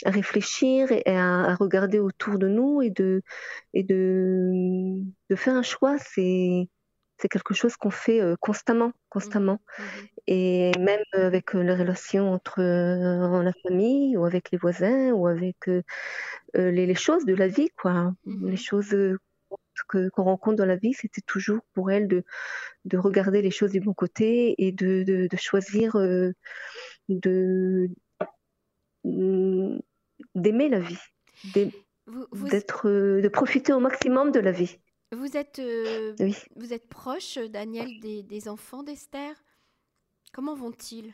réfléchir 0.05 0.91
et 0.91 1.17
à, 1.17 1.55
regarder 1.55 1.99
autour 1.99 2.37
de 2.37 2.47
nous 2.47 2.81
et 2.81 2.89
de, 2.89 3.21
et 3.73 3.83
de, 3.83 5.01
de 5.29 5.35
faire 5.35 5.55
un 5.55 5.63
choix. 5.63 5.97
C'est 5.97 6.69
c'est 7.17 7.29
quelque 7.29 7.53
chose 7.53 7.77
qu'on 7.77 7.91
fait 7.91 8.21
euh, 8.21 8.35
constamment, 8.41 8.91
constamment. 9.09 9.61
Mmh. 9.79 9.81
Mmh. 9.81 10.07
Et 10.27 10.71
même 10.79 11.03
avec 11.13 11.55
euh, 11.55 11.63
les 11.63 11.73
relations 11.73 12.33
entre 12.33 12.61
la 12.61 13.53
famille 13.63 14.17
ou 14.17 14.25
avec 14.25 14.51
les 14.51 14.57
voisins 14.57 15.11
ou 15.11 15.25
avec 15.27 15.55
les, 16.53 16.85
les, 16.85 16.95
choses 16.95 17.25
de 17.25 17.33
la 17.33 17.47
vie, 17.47 17.69
quoi. 17.81 18.13
Mmh. 18.25 18.49
Les 18.49 18.57
choses 18.57 18.93
qu'on 19.83 20.23
rencontre 20.23 20.57
dans 20.57 20.65
la 20.65 20.75
vie, 20.75 20.93
c'était 20.93 21.21
toujours 21.21 21.61
pour 21.73 21.91
elle 21.91 22.07
de, 22.07 22.23
de 22.85 22.97
regarder 22.97 23.41
les 23.41 23.51
choses 23.51 23.71
du 23.71 23.79
bon 23.79 23.93
côté 23.93 24.55
et 24.57 24.71
de, 24.71 25.03
de, 25.03 25.37
choisir 25.37 25.95
de 27.09 27.89
d'aimer 30.33 30.69
la 30.69 30.79
vie, 30.79 30.99
d'être, 31.53 32.89
de 32.89 33.27
profiter 33.27 33.73
au 33.73 33.79
maximum 33.79 34.31
de 34.31 34.39
la 34.39 34.51
vie. 34.51 34.79
Vous 35.11 35.37
êtes, 35.37 35.61
vous 36.55 36.73
êtes 36.73 36.87
proche, 36.89 37.37
Daniel, 37.37 37.99
des, 37.99 38.23
des 38.23 38.47
enfants 38.47 38.83
d'Esther? 38.83 39.35
Comment 40.33 40.55
vont-ils? 40.55 41.13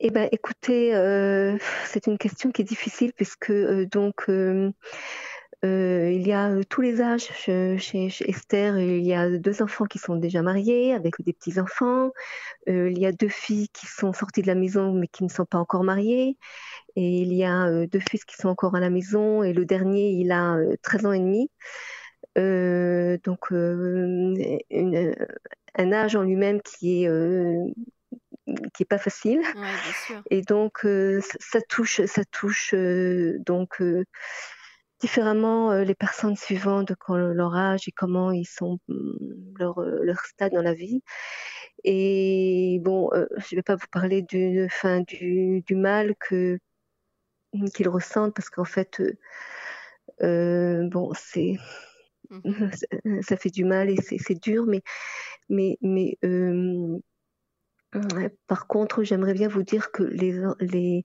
Eh 0.00 0.10
ben, 0.10 0.28
écoutez, 0.30 0.94
euh, 0.94 1.58
c'est 1.86 2.06
une 2.06 2.18
question 2.18 2.52
qui 2.52 2.62
est 2.62 2.64
difficile 2.64 3.12
puisque 3.12 3.50
euh, 3.50 3.84
donc 3.86 4.28
euh, 4.28 4.70
il 5.62 6.26
y 6.26 6.32
a 6.32 6.52
tous 6.68 6.80
les 6.80 7.00
âges 7.00 7.28
chez, 7.32 7.76
Esther. 8.26 8.78
Il 8.78 9.06
y 9.06 9.14
a 9.14 9.28
deux 9.38 9.62
enfants 9.62 9.86
qui 9.86 9.98
sont 9.98 10.16
déjà 10.16 10.42
mariés 10.42 10.94
avec 10.94 11.20
des 11.22 11.32
petits 11.32 11.58
enfants. 11.60 12.10
il 12.66 12.98
y 12.98 13.06
a 13.06 13.12
deux 13.12 13.28
filles 13.28 13.68
qui 13.70 13.86
sont 13.86 14.12
sorties 14.12 14.42
de 14.42 14.46
la 14.46 14.54
maison 14.54 14.92
mais 14.92 15.08
qui 15.08 15.24
ne 15.24 15.28
sont 15.28 15.44
pas 15.44 15.58
encore 15.58 15.84
mariées. 15.84 16.36
Et 16.96 17.20
il 17.22 17.32
y 17.34 17.44
a 17.44 17.86
deux 17.86 18.00
fils 18.00 18.24
qui 18.24 18.36
sont 18.36 18.48
encore 18.48 18.74
à 18.76 18.80
la 18.80 18.90
maison. 18.90 19.42
Et 19.42 19.52
le 19.52 19.64
dernier, 19.64 20.10
il 20.10 20.32
a 20.32 20.58
13 20.82 21.06
ans 21.06 21.12
et 21.12 21.20
demi. 21.20 21.50
donc 23.24 23.50
un 25.80 25.92
âge 25.92 26.16
en 26.16 26.22
lui-même 26.22 26.60
qui 26.62 27.04
est 27.04 27.08
qui 28.74 28.82
est 28.82 28.86
pas 28.86 28.98
facile. 28.98 29.40
Et 30.30 30.42
donc 30.42 30.84
euh, 30.84 31.20
ça, 31.40 31.60
touche, 31.60 32.04
ça 32.06 32.24
touche 32.24 32.74
euh, 32.74 33.38
donc 33.40 33.80
euh, 33.80 34.04
différemment 35.00 35.72
les 35.74 35.94
personnes 35.94 36.36
suivantes 36.36 36.92
quand 36.98 37.16
leur 37.16 37.54
âge 37.54 37.88
et 37.88 37.92
comment 37.92 38.32
ils 38.32 38.46
sont 38.46 38.78
mm, 38.88 39.54
leur, 39.58 39.80
leur 39.80 40.20
stade 40.20 40.52
dans 40.52 40.62
la 40.62 40.74
vie. 40.74 41.02
Et 41.84 42.78
bon, 42.82 43.10
je 43.36 43.56
vais 43.56 43.62
pas 43.62 43.76
vous 43.76 43.86
parler 43.92 44.22
du, 44.22 44.68
fin, 44.70 45.00
du, 45.00 45.62
du 45.66 45.74
mal 45.76 46.14
que 46.16 46.58
qu'ils 47.74 47.88
ressentent 47.88 48.34
parce 48.34 48.50
qu'en 48.50 48.64
fait, 48.64 49.02
bon, 50.20 51.12
c'est 51.14 51.56
mmh 52.30 52.70
ça, 53.22 53.36
fait 53.36 53.50
du 53.50 53.64
mal 53.64 53.90
et 53.90 53.96
c'est 53.96 54.40
dur, 54.42 54.64
mais 54.66 54.82
mais 55.48 55.78
mais 55.80 56.18
par 58.46 58.66
contre, 58.66 59.02
j'aimerais 59.02 59.34
bien 59.34 59.48
vous 59.48 59.62
dire 59.62 59.90
que 59.90 60.02
les, 60.02 60.38
les 60.60 61.02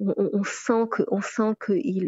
on, 0.00 0.44
sent 0.44 0.86
que, 0.90 1.02
on 1.08 1.20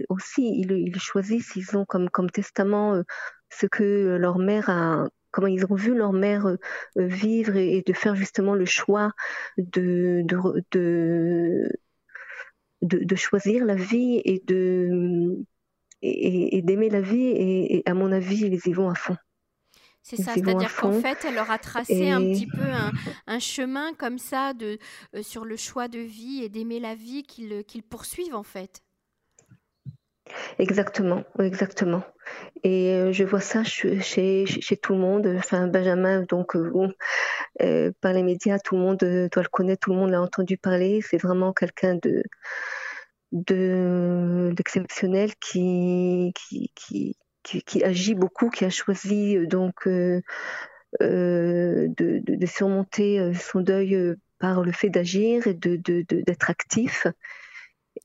aussi 0.08 0.64
ils, 0.66 1.00
choisissent, 1.00 1.56
ils 1.56 1.76
ont 1.76 1.84
comme, 1.84 2.30
testament 2.30 2.94
euh, 2.94 3.02
ce 3.50 3.66
que 3.66 4.16
leur 4.16 4.38
mère 4.38 4.68
a, 4.70 5.08
comment 5.30 5.48
ils 5.48 5.64
ont 5.66 5.74
vu 5.74 5.94
leur 5.94 6.12
mère 6.12 6.46
euh, 6.46 6.56
vivre 6.96 7.56
et, 7.56 7.82
de 7.84 7.92
faire 7.92 8.14
justement 8.14 8.54
le 8.54 8.64
choix 8.64 9.12
de, 9.58 10.24
choisir 13.16 13.64
la 13.64 13.74
vie 13.74 14.20
et 14.24 14.42
de 14.46 15.44
et, 16.02 16.62
d'aimer 16.62 16.90
la 16.90 17.00
vie 17.00 17.26
et, 17.26 17.82
à 17.86 17.94
mon 17.94 18.12
avis 18.12 18.46
ils 18.46 18.60
y 18.66 18.72
vont 18.72 18.88
à 18.88 18.94
fond. 18.94 19.16
C'est 20.02 20.16
ça, 20.16 20.34
c'est-à-dire 20.34 20.74
qu'en 20.74 20.92
fait, 20.92 21.18
elle 21.24 21.34
leur 21.34 21.50
a 21.50 21.58
tracé 21.58 22.10
un 22.10 22.20
petit 22.20 22.46
peu 22.46 22.64
un, 23.26 23.38
chemin 23.38 23.92
comme 23.94 24.18
ça 24.18 24.54
de, 24.54 24.78
euh, 25.14 25.22
sur 25.22 25.44
le 25.44 25.56
choix 25.56 25.88
de 25.88 25.98
vie 25.98 26.42
et 26.42 26.48
d'aimer 26.48 26.80
la 26.80 26.94
vie 26.94 27.22
qu'ils 27.22 27.52
euh, 27.52 27.82
poursuivent 27.88 28.34
en 28.34 28.42
fait. 28.42 28.82
Exactement, 30.58 31.24
exactement. 31.40 32.02
Et 32.62 32.94
euh, 32.94 33.12
je 33.12 33.24
vois 33.24 33.40
ça 33.40 33.64
chez, 33.64 34.00
chez, 34.00 34.76
tout 34.76 34.92
le 34.94 35.00
monde. 35.00 35.26
Enfin, 35.38 35.66
Benjamin, 35.66 36.22
donc, 36.22 36.56
par 38.00 38.12
les 38.12 38.22
médias, 38.22 38.58
tout 38.58 38.76
le 38.76 38.80
monde 38.80 38.98
doit 38.98 39.42
le 39.42 39.48
connaître, 39.48 39.80
tout 39.80 39.90
le 39.90 39.96
monde 39.96 40.10
l'a 40.10 40.22
entendu 40.22 40.56
parler. 40.56 41.00
C'est 41.02 41.18
vraiment 41.18 41.52
quelqu'un 41.52 41.96
de 41.96 42.22
d'exceptionnel 43.32 45.30
qui, 45.36 46.32
qui, 46.34 46.72
qui, 46.74 47.16
qui, 47.42 47.82
agit 47.84 48.14
beaucoup, 48.14 48.50
qui 48.50 48.64
a 48.64 48.70
choisi 48.70 49.36
euh, 49.36 49.46
donc 49.46 49.86
euh, 49.86 50.20
euh, 51.02 51.88
de, 51.96 52.20
de, 52.24 52.46
surmonter 52.46 53.32
son 53.34 53.60
deuil 53.60 53.96
par 54.38 54.62
le 54.62 54.72
fait 54.72 54.90
d'agir 54.90 55.46
et 55.46 55.54
d'être 55.54 56.50
actif. 56.50 57.06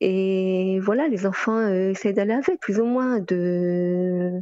Et 0.00 0.78
voilà, 0.80 1.08
les 1.08 1.26
enfants 1.26 1.68
essayent 1.68 2.14
d'aller 2.14 2.34
avec, 2.34 2.60
plus 2.60 2.78
ou 2.78 2.84
moins, 2.84 3.20
de, 3.20 4.40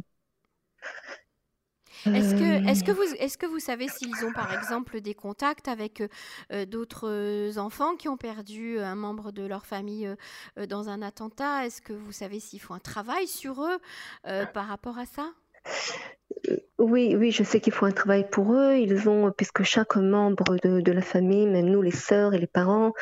est-ce 2.13 2.35
que, 2.35 2.69
est 2.69 2.85
que, 2.85 2.91
vous, 2.91 3.15
est 3.19 3.37
que 3.37 3.45
vous 3.45 3.59
savez 3.59 3.87
s'ils 3.87 4.25
ont 4.25 4.31
par 4.33 4.53
exemple 4.53 5.01
des 5.01 5.13
contacts 5.13 5.67
avec 5.67 6.03
euh, 6.51 6.65
d'autres 6.65 7.57
enfants 7.57 7.95
qui 7.95 8.07
ont 8.09 8.17
perdu 8.17 8.79
un 8.79 8.95
membre 8.95 9.31
de 9.31 9.45
leur 9.45 9.65
famille 9.65 10.07
euh, 10.57 10.65
dans 10.65 10.89
un 10.89 11.01
attentat? 11.01 11.65
Est-ce 11.65 11.81
que 11.81 11.93
vous 11.93 12.11
savez 12.11 12.39
s'ils 12.39 12.61
font 12.61 12.73
un 12.73 12.79
travail 12.79 13.27
sur 13.27 13.63
eux 13.63 13.77
euh, 14.27 14.45
par 14.45 14.67
rapport 14.67 14.97
à 14.97 15.05
ça? 15.05 15.31
Oui, 16.77 17.15
oui, 17.15 17.31
je 17.31 17.43
sais 17.43 17.59
qu'ils 17.59 17.73
font 17.73 17.87
un 17.87 17.91
travail 17.91 18.29
pour 18.29 18.53
eux. 18.53 18.75
Ils 18.75 19.09
ont, 19.09 19.31
puisque 19.31 19.63
chaque 19.63 19.95
membre 19.95 20.57
de, 20.61 20.91
la 20.91 21.01
famille, 21.01 21.47
même 21.47 21.65
nous, 21.65 21.81
les 21.81 21.91
sœurs 21.91 22.33
et 22.33 22.37
les 22.37 22.47
parents, 22.47 22.93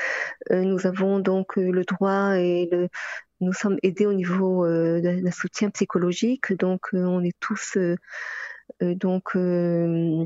nous 0.50 0.88
avons 0.88 1.20
donc 1.20 1.58
le 1.58 1.84
droit 1.84 2.38
et 2.38 2.70
le, 2.72 2.90
nous 3.44 3.54
sommes 3.54 3.78
aidés 3.84 4.06
au 4.06 4.14
niveau 4.14 4.66
d'un 4.66 5.32
soutien 5.32 5.70
psychologique. 5.70 6.54
Donc, 6.58 6.90
on 6.94 7.24
est 7.24 7.38
tous 7.40 7.78
euh, 7.78 7.98
donc 8.82 9.36
euh, 9.36 10.26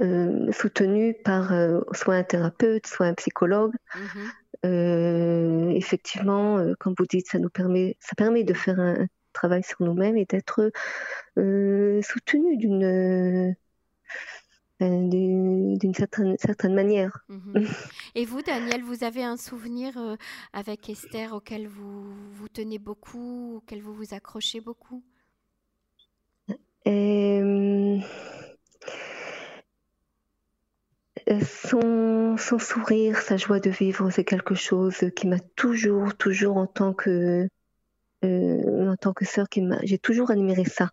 euh, 0.00 0.52
soutenu 0.52 1.14
par 1.24 1.52
soit 1.92 2.16
un 2.16 2.24
thérapeute, 2.24 2.86
soit 2.86 3.06
un 3.06 3.14
psychologue. 3.14 3.74
Mhm. 3.94 5.70
effectivement, 5.76 6.58
comme 6.78 6.94
vous 6.98 7.06
dites, 7.06 7.28
ça 7.28 7.38
nous 7.38 7.50
permet, 7.50 7.96
ça 8.00 8.14
permet 8.16 8.44
de 8.44 8.54
faire 8.54 8.78
un 8.78 9.06
travail 9.32 9.62
sur 9.62 9.82
nous-mêmes 9.82 10.16
et 10.16 10.26
d'être 10.26 10.70
soutenu 12.02 12.56
d'une 12.56 13.56
d'une 14.80 15.94
certaine, 15.94 16.36
certaine 16.38 16.74
manière. 16.74 17.24
Mhm. 17.28 17.68
Et 18.16 18.24
vous, 18.24 18.42
Daniel, 18.42 18.82
vous 18.82 19.04
avez 19.04 19.22
un 19.22 19.36
souvenir 19.36 19.96
avec 20.52 20.90
Esther 20.90 21.32
auquel 21.32 21.68
vous, 21.68 22.12
vous 22.32 22.48
tenez 22.48 22.80
beaucoup, 22.80 23.58
auquel 23.58 23.80
vous 23.80 23.94
vous 23.94 24.12
accrochez 24.12 24.60
beaucoup? 24.60 25.04
Euh, 26.86 27.98
son, 31.40 32.36
son, 32.36 32.58
sourire, 32.58 33.18
sa 33.18 33.36
joie 33.36 33.60
de 33.60 33.70
vivre, 33.70 34.10
c'est 34.10 34.24
quelque 34.24 34.54
chose 34.54 35.04
qui 35.16 35.26
m'a 35.28 35.38
toujours, 35.56 36.16
toujours 36.16 36.56
en 36.56 36.66
tant 36.66 36.92
que 36.92 37.48
euh, 38.24 38.94
sœur, 39.22 39.46
j'ai 39.82 39.98
toujours 39.98 40.30
admiré 40.30 40.64
ça. 40.64 40.90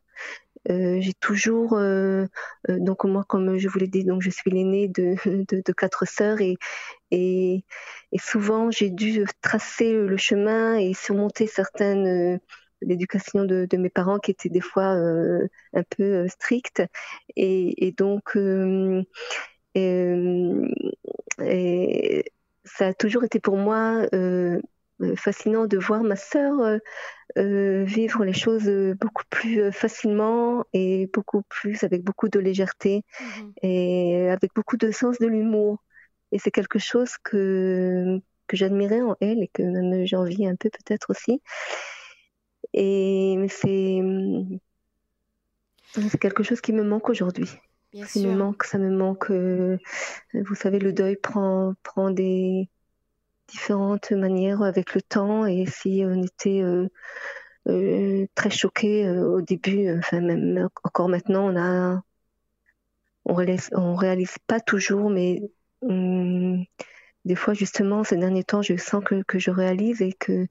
Euh, 0.69 0.99
j'ai 0.99 1.13
toujours, 1.13 1.73
euh, 1.73 2.27
donc 2.67 3.05
moi, 3.05 3.23
comme 3.27 3.57
je 3.57 3.67
vous 3.69 3.79
l'ai 3.79 3.87
dit, 3.87 4.03
donc 4.03 4.21
je 4.21 4.29
suis 4.29 4.51
l'aînée 4.51 4.87
de, 4.87 5.15
quatre 5.77 6.05
sœurs 6.07 6.39
et 7.11 7.63
souvent 8.17 8.69
j'ai 8.71 8.89
dû 8.89 9.25
tracer 9.41 9.93
le 9.93 10.17
chemin 10.17 10.75
et 10.75 10.93
surmonter 10.93 11.47
certaines 11.47 12.39
l'éducation 12.81 13.45
de, 13.45 13.67
mes 13.77 13.89
parents 13.89 14.19
qui 14.19 14.31
était 14.31 14.49
des 14.49 14.61
fois 14.61 14.95
euh, 14.95 15.47
un 15.73 15.83
peu 15.83 16.03
euh, 16.03 16.27
stricte 16.27 16.83
et, 17.35 17.93
donc 17.97 18.35
euh, 18.35 19.03
ça 22.65 22.87
a 22.87 22.93
toujours 22.93 23.23
été 23.23 23.39
pour 23.39 23.57
moi 23.57 24.05
fascinant 25.15 25.65
de 25.65 25.77
voir 25.77 26.03
ma 26.03 26.15
sœur 26.15 26.79
vivre 27.35 28.25
les 28.25 28.33
choses 28.33 28.69
beaucoup 28.99 29.23
plus 29.29 29.71
facilement 29.71 30.65
et 30.73 31.09
beaucoup 31.13 31.43
plus 31.47 31.83
avec 31.83 32.03
beaucoup 32.03 32.29
de 32.29 32.39
légèreté 32.39 33.03
mmh 33.19 33.51
et 33.61 34.29
avec 34.29 34.53
beaucoup 34.55 34.77
de 34.77 34.91
sens 34.91 35.17
de 35.19 35.27
l'humour. 35.27 35.77
Et 36.31 36.39
c'est 36.39 36.51
quelque 36.51 36.79
chose 36.79 37.17
que 37.23 38.19
que 38.47 38.57
j'admirais 38.57 39.01
en 39.01 39.15
elle 39.21 39.43
et 39.43 39.49
que 39.53 39.61
même 39.61 40.05
j'envie 40.05 40.47
un 40.47 40.55
peu 40.55 40.69
peut-être 40.69 41.11
aussi 41.11 41.41
et 42.73 43.45
c'est 43.49 44.01
quelque 46.19 46.43
chose 46.43 46.61
qui 46.61 46.73
me 46.73 46.83
manque 46.83 47.09
aujourd'hui. 47.09 47.49
Ça 48.05 48.19
me 48.19 48.35
manque, 48.35 48.63
ça 48.65 48.77
me 48.77 48.91
manque. 48.91 49.31
Euh, 49.31 49.77
vous 50.33 50.53
savez, 50.53 50.77
le 50.77 50.93
deuil 50.93 51.15
prend 51.15 51.73
prend 51.81 52.11
des 52.11 52.69
différentes 53.47 54.11
manières 54.11 54.61
avec 54.61 54.93
le 54.93 55.01
temps. 55.01 55.47
Et 55.47 55.65
si 55.65 56.03
on 56.05 56.21
était 56.21 56.61
euh, 56.61 56.87
euh, 57.67 58.27
très 58.35 58.51
choqué 58.51 59.09
au 59.09 59.41
début, 59.41 59.97
enfin 59.97 60.21
même 60.21 60.69
encore 60.83 61.09
maintenant, 61.09 61.51
on 61.51 61.57
a 61.57 62.03
on 63.25 63.33
réalise, 63.33 63.69
on 63.73 63.95
réalise 63.95 64.37
pas 64.47 64.59
toujours, 64.59 65.09
mais 65.09 65.41
hum, 65.81 66.63
des 67.25 67.35
fois 67.35 67.53
justement 67.55 68.03
ces 68.03 68.17
derniers 68.17 68.43
temps, 68.43 68.61
je 68.61 68.77
sens 68.77 69.03
que, 69.03 69.23
que 69.23 69.39
je 69.39 69.49
réalise 69.51 70.01
et 70.01 70.13
que 70.13 70.47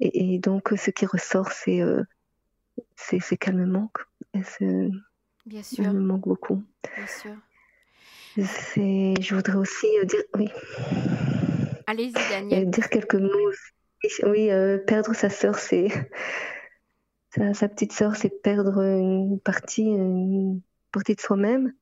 et, 0.00 0.38
donc, 0.38 0.72
ce 0.76 0.90
qui 0.90 1.06
ressort, 1.06 1.52
c'est 1.52 1.80
euh, 1.82 2.02
c'est 2.96 3.36
qu'elle 3.36 3.56
me 3.56 3.66
manque. 3.66 3.98
Bien 4.32 5.62
sûr. 5.62 5.84
Elle 5.84 5.92
me 5.92 6.00
manque 6.00 6.26
beaucoup. 6.26 6.62
Bien 6.96 7.06
sûr. 7.06 7.36
Je 8.36 9.34
voudrais 9.34 9.56
aussi 9.56 9.86
dire. 10.04 10.22
Oui. 10.34 10.48
Allez-y, 11.86 12.12
Daniel. 12.12 12.70
Dire 12.70 12.88
quelques 12.88 13.16
mots. 13.16 13.50
Oui, 14.24 14.48
perdre 14.86 15.14
sa 15.14 15.30
sœur, 15.30 15.56
c'est. 15.56 15.88
Sa, 17.32 17.54
sa, 17.54 17.68
petite 17.68 17.92
sœur, 17.92 18.16
c'est 18.16 18.42
perdre 18.42 18.82
une 18.82 19.38
partie, 19.38 19.84
une 19.84 20.60
partie 20.90 21.14
de 21.14 21.20
soi-même. 21.20 21.72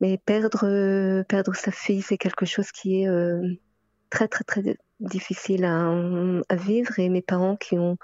Mais 0.00 0.16
perdre, 0.16 1.24
perdre 1.24 1.56
sa 1.56 1.72
fille, 1.72 2.02
c'est 2.02 2.18
quelque 2.18 2.46
chose 2.46 2.70
qui 2.70 3.02
est 3.02 3.08
très, 4.10 4.28
très, 4.28 4.44
très 4.44 4.62
difficile 5.00 5.64
à, 5.64 5.90
à, 6.48 6.56
vivre. 6.56 6.98
Et 6.98 7.08
mes 7.08 7.22
parents 7.22 7.56
qui 7.56 7.78
ont 7.78 7.96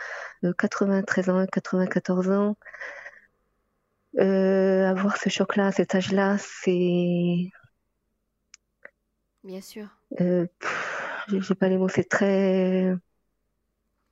93 0.42 1.30
ans 1.30 1.40
et 1.42 1.46
94 1.46 2.30
ans, 2.30 2.56
euh, 4.18 4.86
avoir 4.86 5.16
ce 5.16 5.28
choc-là 5.28 5.68
à 5.68 5.72
cet 5.72 5.94
âge-là, 5.94 6.36
c'est. 6.38 7.50
Bien 9.42 9.60
sûr. 9.60 9.88
Euh, 10.20 10.46
J'ai 11.28 11.54
pas 11.54 11.68
les 11.68 11.76
mots, 11.76 11.88
c'est 11.88 12.08
très. 12.08 12.94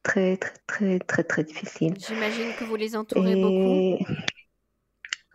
Très, 0.02 0.36
très, 0.36 0.58
très, 0.66 0.98
très, 0.98 1.22
très 1.22 1.44
difficile. 1.44 1.94
J'imagine 1.96 2.52
que 2.58 2.64
vous 2.64 2.74
les 2.74 2.96
entourez 2.96 3.36
beaucoup. 3.36 4.04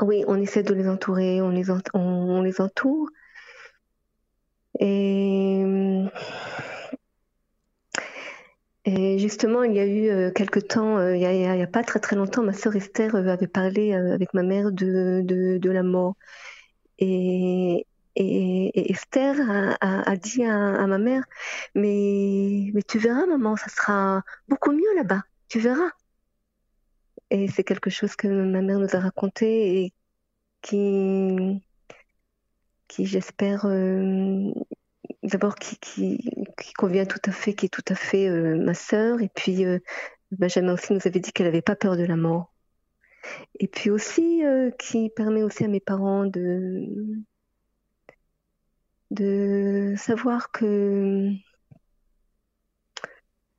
Oui, 0.02 0.26
on 0.28 0.36
essaie 0.36 0.62
de 0.62 0.74
les 0.74 0.90
entourer, 0.90 1.42
on 1.42 1.50
les, 1.50 1.72
on 1.94 2.42
les 2.42 2.60
entoure. 2.60 3.10
Et 4.80 5.64
et 8.88 9.20
justement, 9.20 9.64
il 9.64 9.74
y 9.74 9.80
a 9.80 9.86
eu 9.86 10.10
euh, 10.10 10.32
quelque 10.32 10.60
temps, 10.62 10.98
euh, 10.98 11.14
il 11.14 11.20
n'y 11.20 11.62
a, 11.62 11.68
pas 11.68 11.84
très 11.84 12.00
très 12.00 12.16
longtemps, 12.16 12.42
ma 12.42 12.54
sœur 12.54 12.74
Esther 12.74 13.16
euh, 13.16 13.28
avait 13.28 13.48
parlé 13.48 13.94
avec 13.94 14.34
ma 14.34 14.44
mère 14.44 14.72
de, 14.72 15.22
de, 15.26 15.70
la 15.70 15.84
mort. 15.84 16.16
Et, 17.00 17.86
Esther 18.16 19.36
a, 19.82 20.16
dit 20.16 20.44
à, 20.46 20.88
ma 20.88 20.98
mère, 21.00 21.24
mais, 21.76 22.72
mais 22.74 22.82
tu 22.84 22.98
verras 22.98 23.26
maman, 23.26 23.58
ça 23.58 23.68
sera 23.68 24.24
beaucoup 24.48 24.72
mieux 24.72 24.96
là-bas, 24.96 25.24
tu 25.50 25.60
verras. 25.60 25.92
Et 27.30 27.50
c'est 27.50 27.66
quelque 27.66 27.90
chose 27.90 28.16
que 28.16 28.28
ma 28.30 28.62
mère 28.62 28.80
nous 28.80 28.96
a 28.96 29.00
raconté 29.00 29.84
et 29.84 29.94
qui, 30.62 31.62
qui 32.88 33.06
j'espère, 33.06 33.66
d'abord 35.24 35.56
qui, 35.56 35.78
qui, 35.78 36.30
qui, 36.58 36.74
convient 36.74 37.06
tout 37.06 37.22
à 37.26 37.32
fait, 37.32 37.54
qui 37.54 37.68
est 37.68 37.70
tout 37.70 37.86
à 37.90 37.96
fait 37.96 38.28
euh, 38.28 38.56
ma 38.56 38.74
sœur. 38.74 39.22
Et 39.22 39.30
puis 39.30 39.66
euh, 39.66 39.80
Benjamin 40.32 40.74
aussi 40.74 40.94
nous 40.94 41.06
avait 41.06 41.20
dit 41.20 41.32
qu'elle 41.32 41.48
n'avait 41.48 41.62
pas 41.62 41.76
peur 41.76 41.98
de 41.98 42.04
la 42.04 42.16
mort. 42.16 42.54
Et 43.60 43.68
puis 43.68 43.90
aussi 43.90 44.46
euh, 44.46 44.72
qui 44.72 45.10
permet 45.10 45.44
aussi 45.44 45.64
à 45.64 45.68
mes 45.68 45.80
parents 45.80 46.26
de 46.26 46.86
de 49.12 49.94
savoir 49.98 50.52
que 50.52 51.32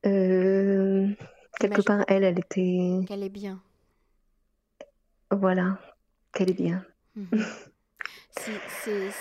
quelque 0.03 1.83
part 1.83 2.05
elle, 2.09 2.25
elle 2.25 2.39
était 2.39 3.01
qu'elle 3.07 3.23
est 3.23 3.29
bien. 3.29 3.63
Voilà, 5.31 5.79
qu'elle 6.33 6.51
est 6.51 6.55
bien. 6.55 6.85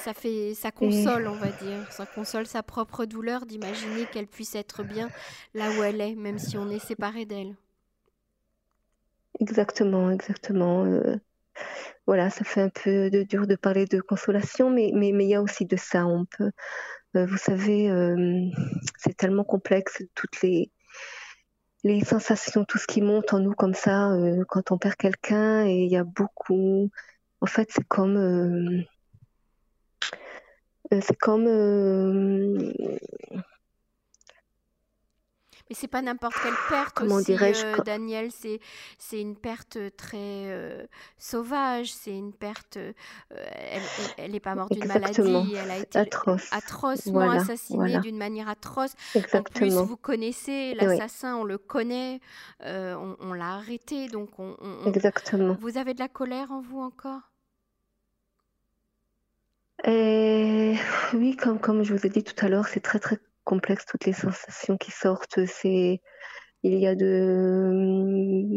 Ça 0.03 0.13
fait, 0.13 0.53
ça 0.53 0.71
console, 0.71 1.27
on 1.27 1.36
va 1.36 1.49
dire, 1.49 1.91
ça 1.91 2.06
console 2.06 2.45
sa 2.45 2.63
propre 2.63 3.06
douleur 3.06 3.45
d'imaginer 3.45 4.06
qu'elle 4.06 4.27
puisse 4.27 4.56
être 4.56 4.84
bien 4.84 5.10
là 5.53 5.69
où 5.71 5.84
elle 5.84 6.01
est, 6.01 6.15
même 6.15 6.39
si 6.39 6.58
on 6.58 6.69
est 6.69 6.80
séparé 6.80 7.25
d'elle. 7.25 7.56
Exactement, 9.39 10.12
exactement. 10.12 10.86
Euh, 10.86 11.15
voilà, 12.08 12.30
ça 12.30 12.43
fait 12.43 12.62
un 12.62 12.69
peu 12.69 13.10
de, 13.10 13.23
dur 13.23 13.47
de 13.47 13.56
parler 13.56 13.86
de 13.86 14.01
consolation, 14.01 14.69
mais 14.69 14.91
mais 14.93 15.12
mais 15.12 15.25
il 15.25 15.30
y 15.30 15.36
a 15.36 15.41
aussi 15.41 15.65
de 15.65 15.75
ça. 15.77 16.06
On 16.06 16.25
peut, 16.25 16.51
euh, 17.15 17.25
vous 17.25 17.38
savez, 17.38 17.89
euh, 17.89 18.15
c'est 18.97 19.15
tellement 19.15 19.43
complexe 19.43 20.03
toutes 20.15 20.41
les 20.41 20.71
les 21.84 22.03
sensations, 22.03 22.65
tout 22.65 22.77
ce 22.77 22.88
qui 22.88 23.01
monte 23.01 23.34
en 23.34 23.39
nous 23.39 23.53
comme 23.53 23.73
ça 23.73 24.12
quand 24.49 24.71
on 24.71 24.77
perd 24.77 24.95
quelqu'un, 24.95 25.65
et 25.65 25.84
il 25.86 25.91
y 25.91 25.97
a 25.97 26.03
beaucoup. 26.03 26.89
En 27.41 27.45
fait, 27.45 27.69
c'est 27.71 27.88
comme 27.88 28.84
c'est 30.91 31.17
comme. 31.17 31.47
Euh, 31.47 32.71
Mais 35.69 35.76
c'est 35.76 35.88
pas 35.88 36.02
n'importe 36.02 36.36
quelle 36.41 36.54
perte 36.69 36.95
Comment 36.95 37.19
dirais-je 37.19 37.65
euh, 37.65 37.84
Daniel, 37.84 38.32
c'est 38.32 38.60
c'est 38.97 39.19
une 39.19 39.36
perte 39.36 39.78
très 39.97 40.88
sauvage, 41.17 41.91
c'est 41.91 42.15
une 42.15 42.34
perte. 42.34 42.78
elle 44.17 44.32
n'est 44.32 44.39
pas 44.39 44.56
morte 44.56 44.71
d'une 44.71 44.88
maladie, 44.88 45.56
elle 45.56 45.71
a 45.71 45.78
été 45.78 46.00
atrocement 46.52 47.30
assassinée 47.32 48.00
d'une 48.00 48.17
manière 48.17 48.47
atroce. 48.47 48.93
En 49.34 49.43
plus, 49.43 49.73
vous 49.73 49.97
connaissez 49.97 50.73
l'assassin, 50.76 51.36
on 51.36 51.43
le 51.43 51.58
connaît, 51.58 52.21
on, 52.62 53.34
l'a 53.34 53.56
arrêté, 53.56 54.08
donc 54.08 54.39
on, 54.39 54.56
Exactement. 54.86 55.58
Vous 55.60 55.78
avez 55.78 55.93
de 55.93 56.00
la 56.00 56.08
colère 56.08 56.52
en 56.52 56.62
vous 56.62 56.80
encore? 56.80 57.21
oui, 61.13 61.36
comme, 61.36 61.60
comme 61.60 61.84
je 61.84 61.93
vous 61.93 62.06
ai 62.06 62.10
dit 62.10 62.24
tout 62.24 62.46
à 62.46 62.50
l'heure, 62.50 62.67
c'est 62.67 62.80
très 62.80 63.00
très 63.00 63.17
complexe 63.43 63.86
toutes 63.86 64.06
les 64.06 64.13
sensations 64.13 64.78
qui 64.78 64.91
sortent. 64.91 65.46
C'est 65.46 66.02
il 66.63 66.80
y 66.80 66.88
a 66.88 66.96
de 66.96 67.72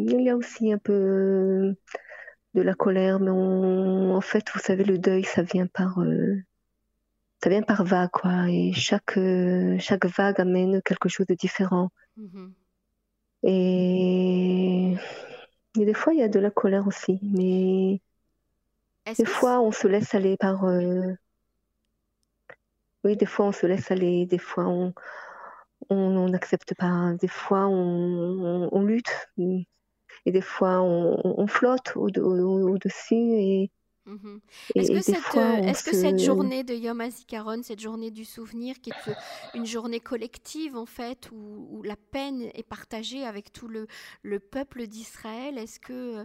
il 0.09 0.21
y 0.23 0.31
a 0.31 0.37
aussi 0.37 0.73
un 0.73 0.79
peu 0.79 1.75
de 2.55 2.63
la 2.63 2.75
colère, 2.75 3.21
mais 3.21 3.31
en 3.31 4.21
fait, 4.21 4.51
vous 4.53 4.61
savez, 4.61 4.85
le 4.85 4.99
deuil, 4.99 5.25
ça 5.25 5.43
vient 5.43 5.67
par 5.67 6.01
euh, 6.01 6.37
ça 7.43 7.51
vient 7.51 7.63
par 7.63 7.85
vague, 7.85 8.11
quoi. 8.11 8.49
Et 8.49 8.73
chaque 8.73 9.19
chaque 9.79 10.07
vague 10.07 10.41
amène 10.41 10.83
quelque 10.83 11.09
chose 11.09 11.27
de 11.27 11.35
différent. 11.35 11.91
Mm-hmm. 12.19 12.53
Et... 13.43 14.97
et 15.79 15.85
des 15.85 15.95
fois, 15.95 16.13
il 16.13 16.21
y 16.21 16.23
a 16.23 16.29
de 16.29 16.39
la 16.39 16.51
colère 16.51 16.87
aussi, 16.87 17.19
mais 17.23 18.01
des 19.17 19.25
fois, 19.25 19.61
on 19.61 19.73
se 19.73 19.89
laisse 19.89 20.15
aller 20.15 20.37
par. 20.37 20.65
Euh, 20.65 21.15
oui, 23.05 23.17
des 23.17 23.27
fois, 23.27 23.47
on 23.47 23.53
se 23.53 23.67
laisse 23.67 23.91
aller. 23.91 24.27
Des 24.27 24.39
fois, 24.39 24.67
on 25.89 26.29
n'accepte 26.29 26.75
pas. 26.75 27.15
Des 27.21 27.29
fois, 27.29 27.67
on, 27.67 28.83
lutte. 28.83 29.29
Et 29.39 30.33
des 30.33 30.43
fois, 30.43 30.81
on, 30.83 31.47
flotte 31.47 31.97
au-dessus. 31.97 33.15
et, 33.15 33.71
mmh 34.07 34.39
Est-ce 34.75 34.93
que, 34.93 35.01
cette, 35.01 35.37
est 35.37 35.85
que 35.85 35.97
cette 35.97 36.19
journée 36.19 36.65
de 36.65 36.75
Yom 36.75 37.01
HaZikaron, 37.01 37.63
cette 37.63 37.81
journée 37.81 38.11
du 38.11 38.25
souvenir, 38.25 38.81
qui 38.81 38.91
est 38.91 39.15
une 39.55 39.67
journée 39.67 40.01
collective 40.01 40.77
en 40.77 40.87
fait, 40.87 41.31
où, 41.33 41.83
la 41.83 41.97
peine 41.97 42.51
est 42.55 42.67
partagée 42.67 43.25
avec 43.25 43.53
tout 43.53 43.69
le, 43.69 43.87
le 44.23 44.41
peuple 44.41 44.87
d'Israël, 44.87 45.59
est-ce 45.59 45.81
que 45.81 46.19
euh, 46.19 46.25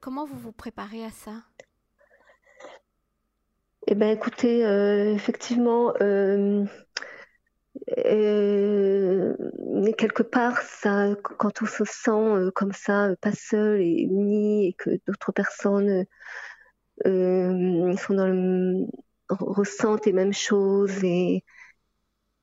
comment 0.00 0.24
vous 0.24 0.38
vous 0.38 0.52
préparez 0.52 1.04
à 1.04 1.10
ça? 1.10 1.42
Eh 3.86 3.94
bien, 3.94 4.10
écoutez, 4.10 4.64
euh, 4.64 5.14
effectivement, 5.14 5.92
euh, 6.00 6.64
euh, 7.98 9.34
quelque 9.98 10.22
part, 10.22 10.60
ça, 10.62 11.14
quand 11.22 11.62
on 11.62 11.66
se 11.66 11.84
sent 11.84 12.50
comme 12.54 12.72
ça, 12.72 13.10
pas 13.20 13.32
seul 13.32 13.80
et 13.80 14.02
uni, 14.02 14.68
et 14.68 14.72
que 14.74 14.90
d'autres 15.06 15.32
personnes 15.32 16.04
ressentent 19.28 20.06
les 20.06 20.12
mêmes 20.12 20.32
choses 20.32 21.02
et 21.04 21.44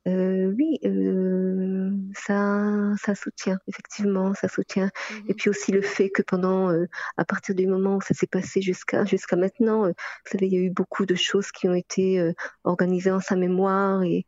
euh, 0.08 0.54
oui, 0.58 0.80
euh, 0.86 1.92
ça, 2.16 2.94
ça 3.04 3.14
soutient, 3.14 3.60
effectivement, 3.68 4.34
ça 4.34 4.48
soutient. 4.48 4.90
Et 5.28 5.34
mmh 5.34 5.36
puis 5.36 5.50
aussi 5.50 5.72
le 5.72 5.82
fait 5.82 6.10
que 6.10 6.22
pendant, 6.22 6.72
euh, 6.72 6.86
à 7.18 7.26
partir 7.26 7.56
du 7.56 7.68
moment 7.68 7.98
où 7.98 8.02
ça 8.02 8.14
s'est 8.14 8.28
passé 8.28 8.62
jusqu'à 8.62 9.04
jusqu'à 9.06 9.36
maintenant, 9.36 9.88
vous 9.88 10.32
savez, 10.32 10.48
il 10.48 10.54
y 10.54 10.58
a 10.58 10.62
eu 10.62 10.70
beaucoup 10.70 11.06
de 11.06 11.16
choses 11.16 11.52
qui 11.52 11.68
ont 11.68 11.74
été 11.74 12.34
organisées 12.64 13.12
en 13.12 13.20
sa 13.20 13.36
mémoire 13.36 14.04
et, 14.04 14.26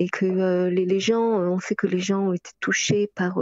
et 0.00 0.08
que 0.08 0.68
les, 0.68 0.86
les, 0.86 1.00
gens, 1.00 1.22
on 1.22 1.60
sait 1.60 1.76
que 1.76 1.86
les 1.86 2.00
gens 2.00 2.28
ont 2.28 2.32
été 2.32 2.50
touchés 2.60 3.10
par 3.14 3.38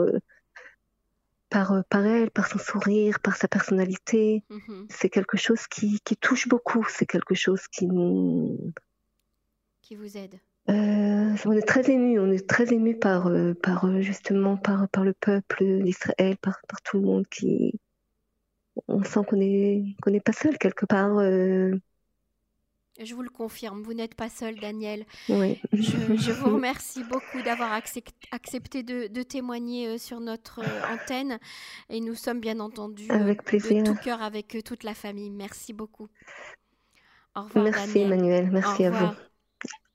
par, 1.49 1.83
par 1.89 2.07
elle, 2.07 2.31
par 2.31 2.47
son 2.47 2.59
sourire, 2.59 3.21
par 3.21 3.37
sa 3.37 3.49
personnalité. 3.49 4.45
Mmh 4.51 4.87
c'est 4.91 5.09
quelque 5.09 5.37
chose 5.37 5.67
qui, 5.67 6.01
qui 6.01 6.17
touche 6.17 6.47
beaucoup, 6.47 6.85
c'est 6.89 7.07
quelque 7.07 7.35
chose 7.35 7.67
qui 7.69 7.87
nous... 7.87 8.73
Qui 9.83 9.97
vous 9.97 10.17
aide. 10.17 10.39
Euh, 10.69 11.35
on 11.45 11.53
est 11.53 11.67
très 11.67 11.91
ému, 11.91 12.19
on 12.21 12.31
est 12.31 12.49
très 12.49 12.73
ému 12.73 12.97
par, 12.97 13.27
euh, 13.29 13.55
par 13.55 13.87
euh, 13.87 14.01
justement 14.01 14.57
par, 14.57 14.89
par 14.89 15.05
le 15.05 15.15
peuple 15.15 15.83
d'Israël, 15.83 16.37
par, 16.37 16.61
par 16.69 16.83
tout 16.83 16.99
le 16.99 17.07
monde 17.07 17.27
qui, 17.29 17.81
on 18.87 19.03
sent 19.03 19.21
qu'on 19.27 19.41
est 19.41 19.97
qu'on 20.03 20.11
n'est 20.11 20.21
pas 20.21 20.33
seul 20.33 20.59
quelque 20.59 20.87
part. 20.87 21.19
Je 23.03 23.15
vous 23.15 23.23
le 23.23 23.31
confirme, 23.31 23.83
vous 23.83 23.95
n'êtes 23.95 24.15
pas 24.15 24.29
seul, 24.29 24.61
Daniel. 24.61 25.07
Oui. 25.31 25.59
Je, 25.73 26.33
vous 26.33 26.55
remercie 26.55 27.03
beaucoup 27.03 27.41
d'avoir 27.43 27.73
accepté 27.73 28.83
de, 28.83 29.23
témoigner 29.23 29.97
sur 29.97 30.21
notre 30.21 30.61
antenne 30.93 31.39
et 31.89 32.01
nous 32.01 32.15
sommes 32.15 32.41
bien 32.41 32.61
entendu 32.61 33.11
avec 33.11 33.43
plaisir. 33.43 33.83
de 33.83 33.91
tout 33.91 33.97
cœur 33.97 34.21
avec 34.21 34.59
toute 34.65 34.85
la 34.85 34.93
famille. 34.93 35.31
Merci 35.31 35.73
beaucoup. 35.73 36.09
Au 37.35 37.43
revoir. 37.43 37.65
Merci, 37.65 38.01
Emmanuel. 38.01 38.51
Merci 38.53 38.85
à 38.85 38.91
vous. 38.91 39.15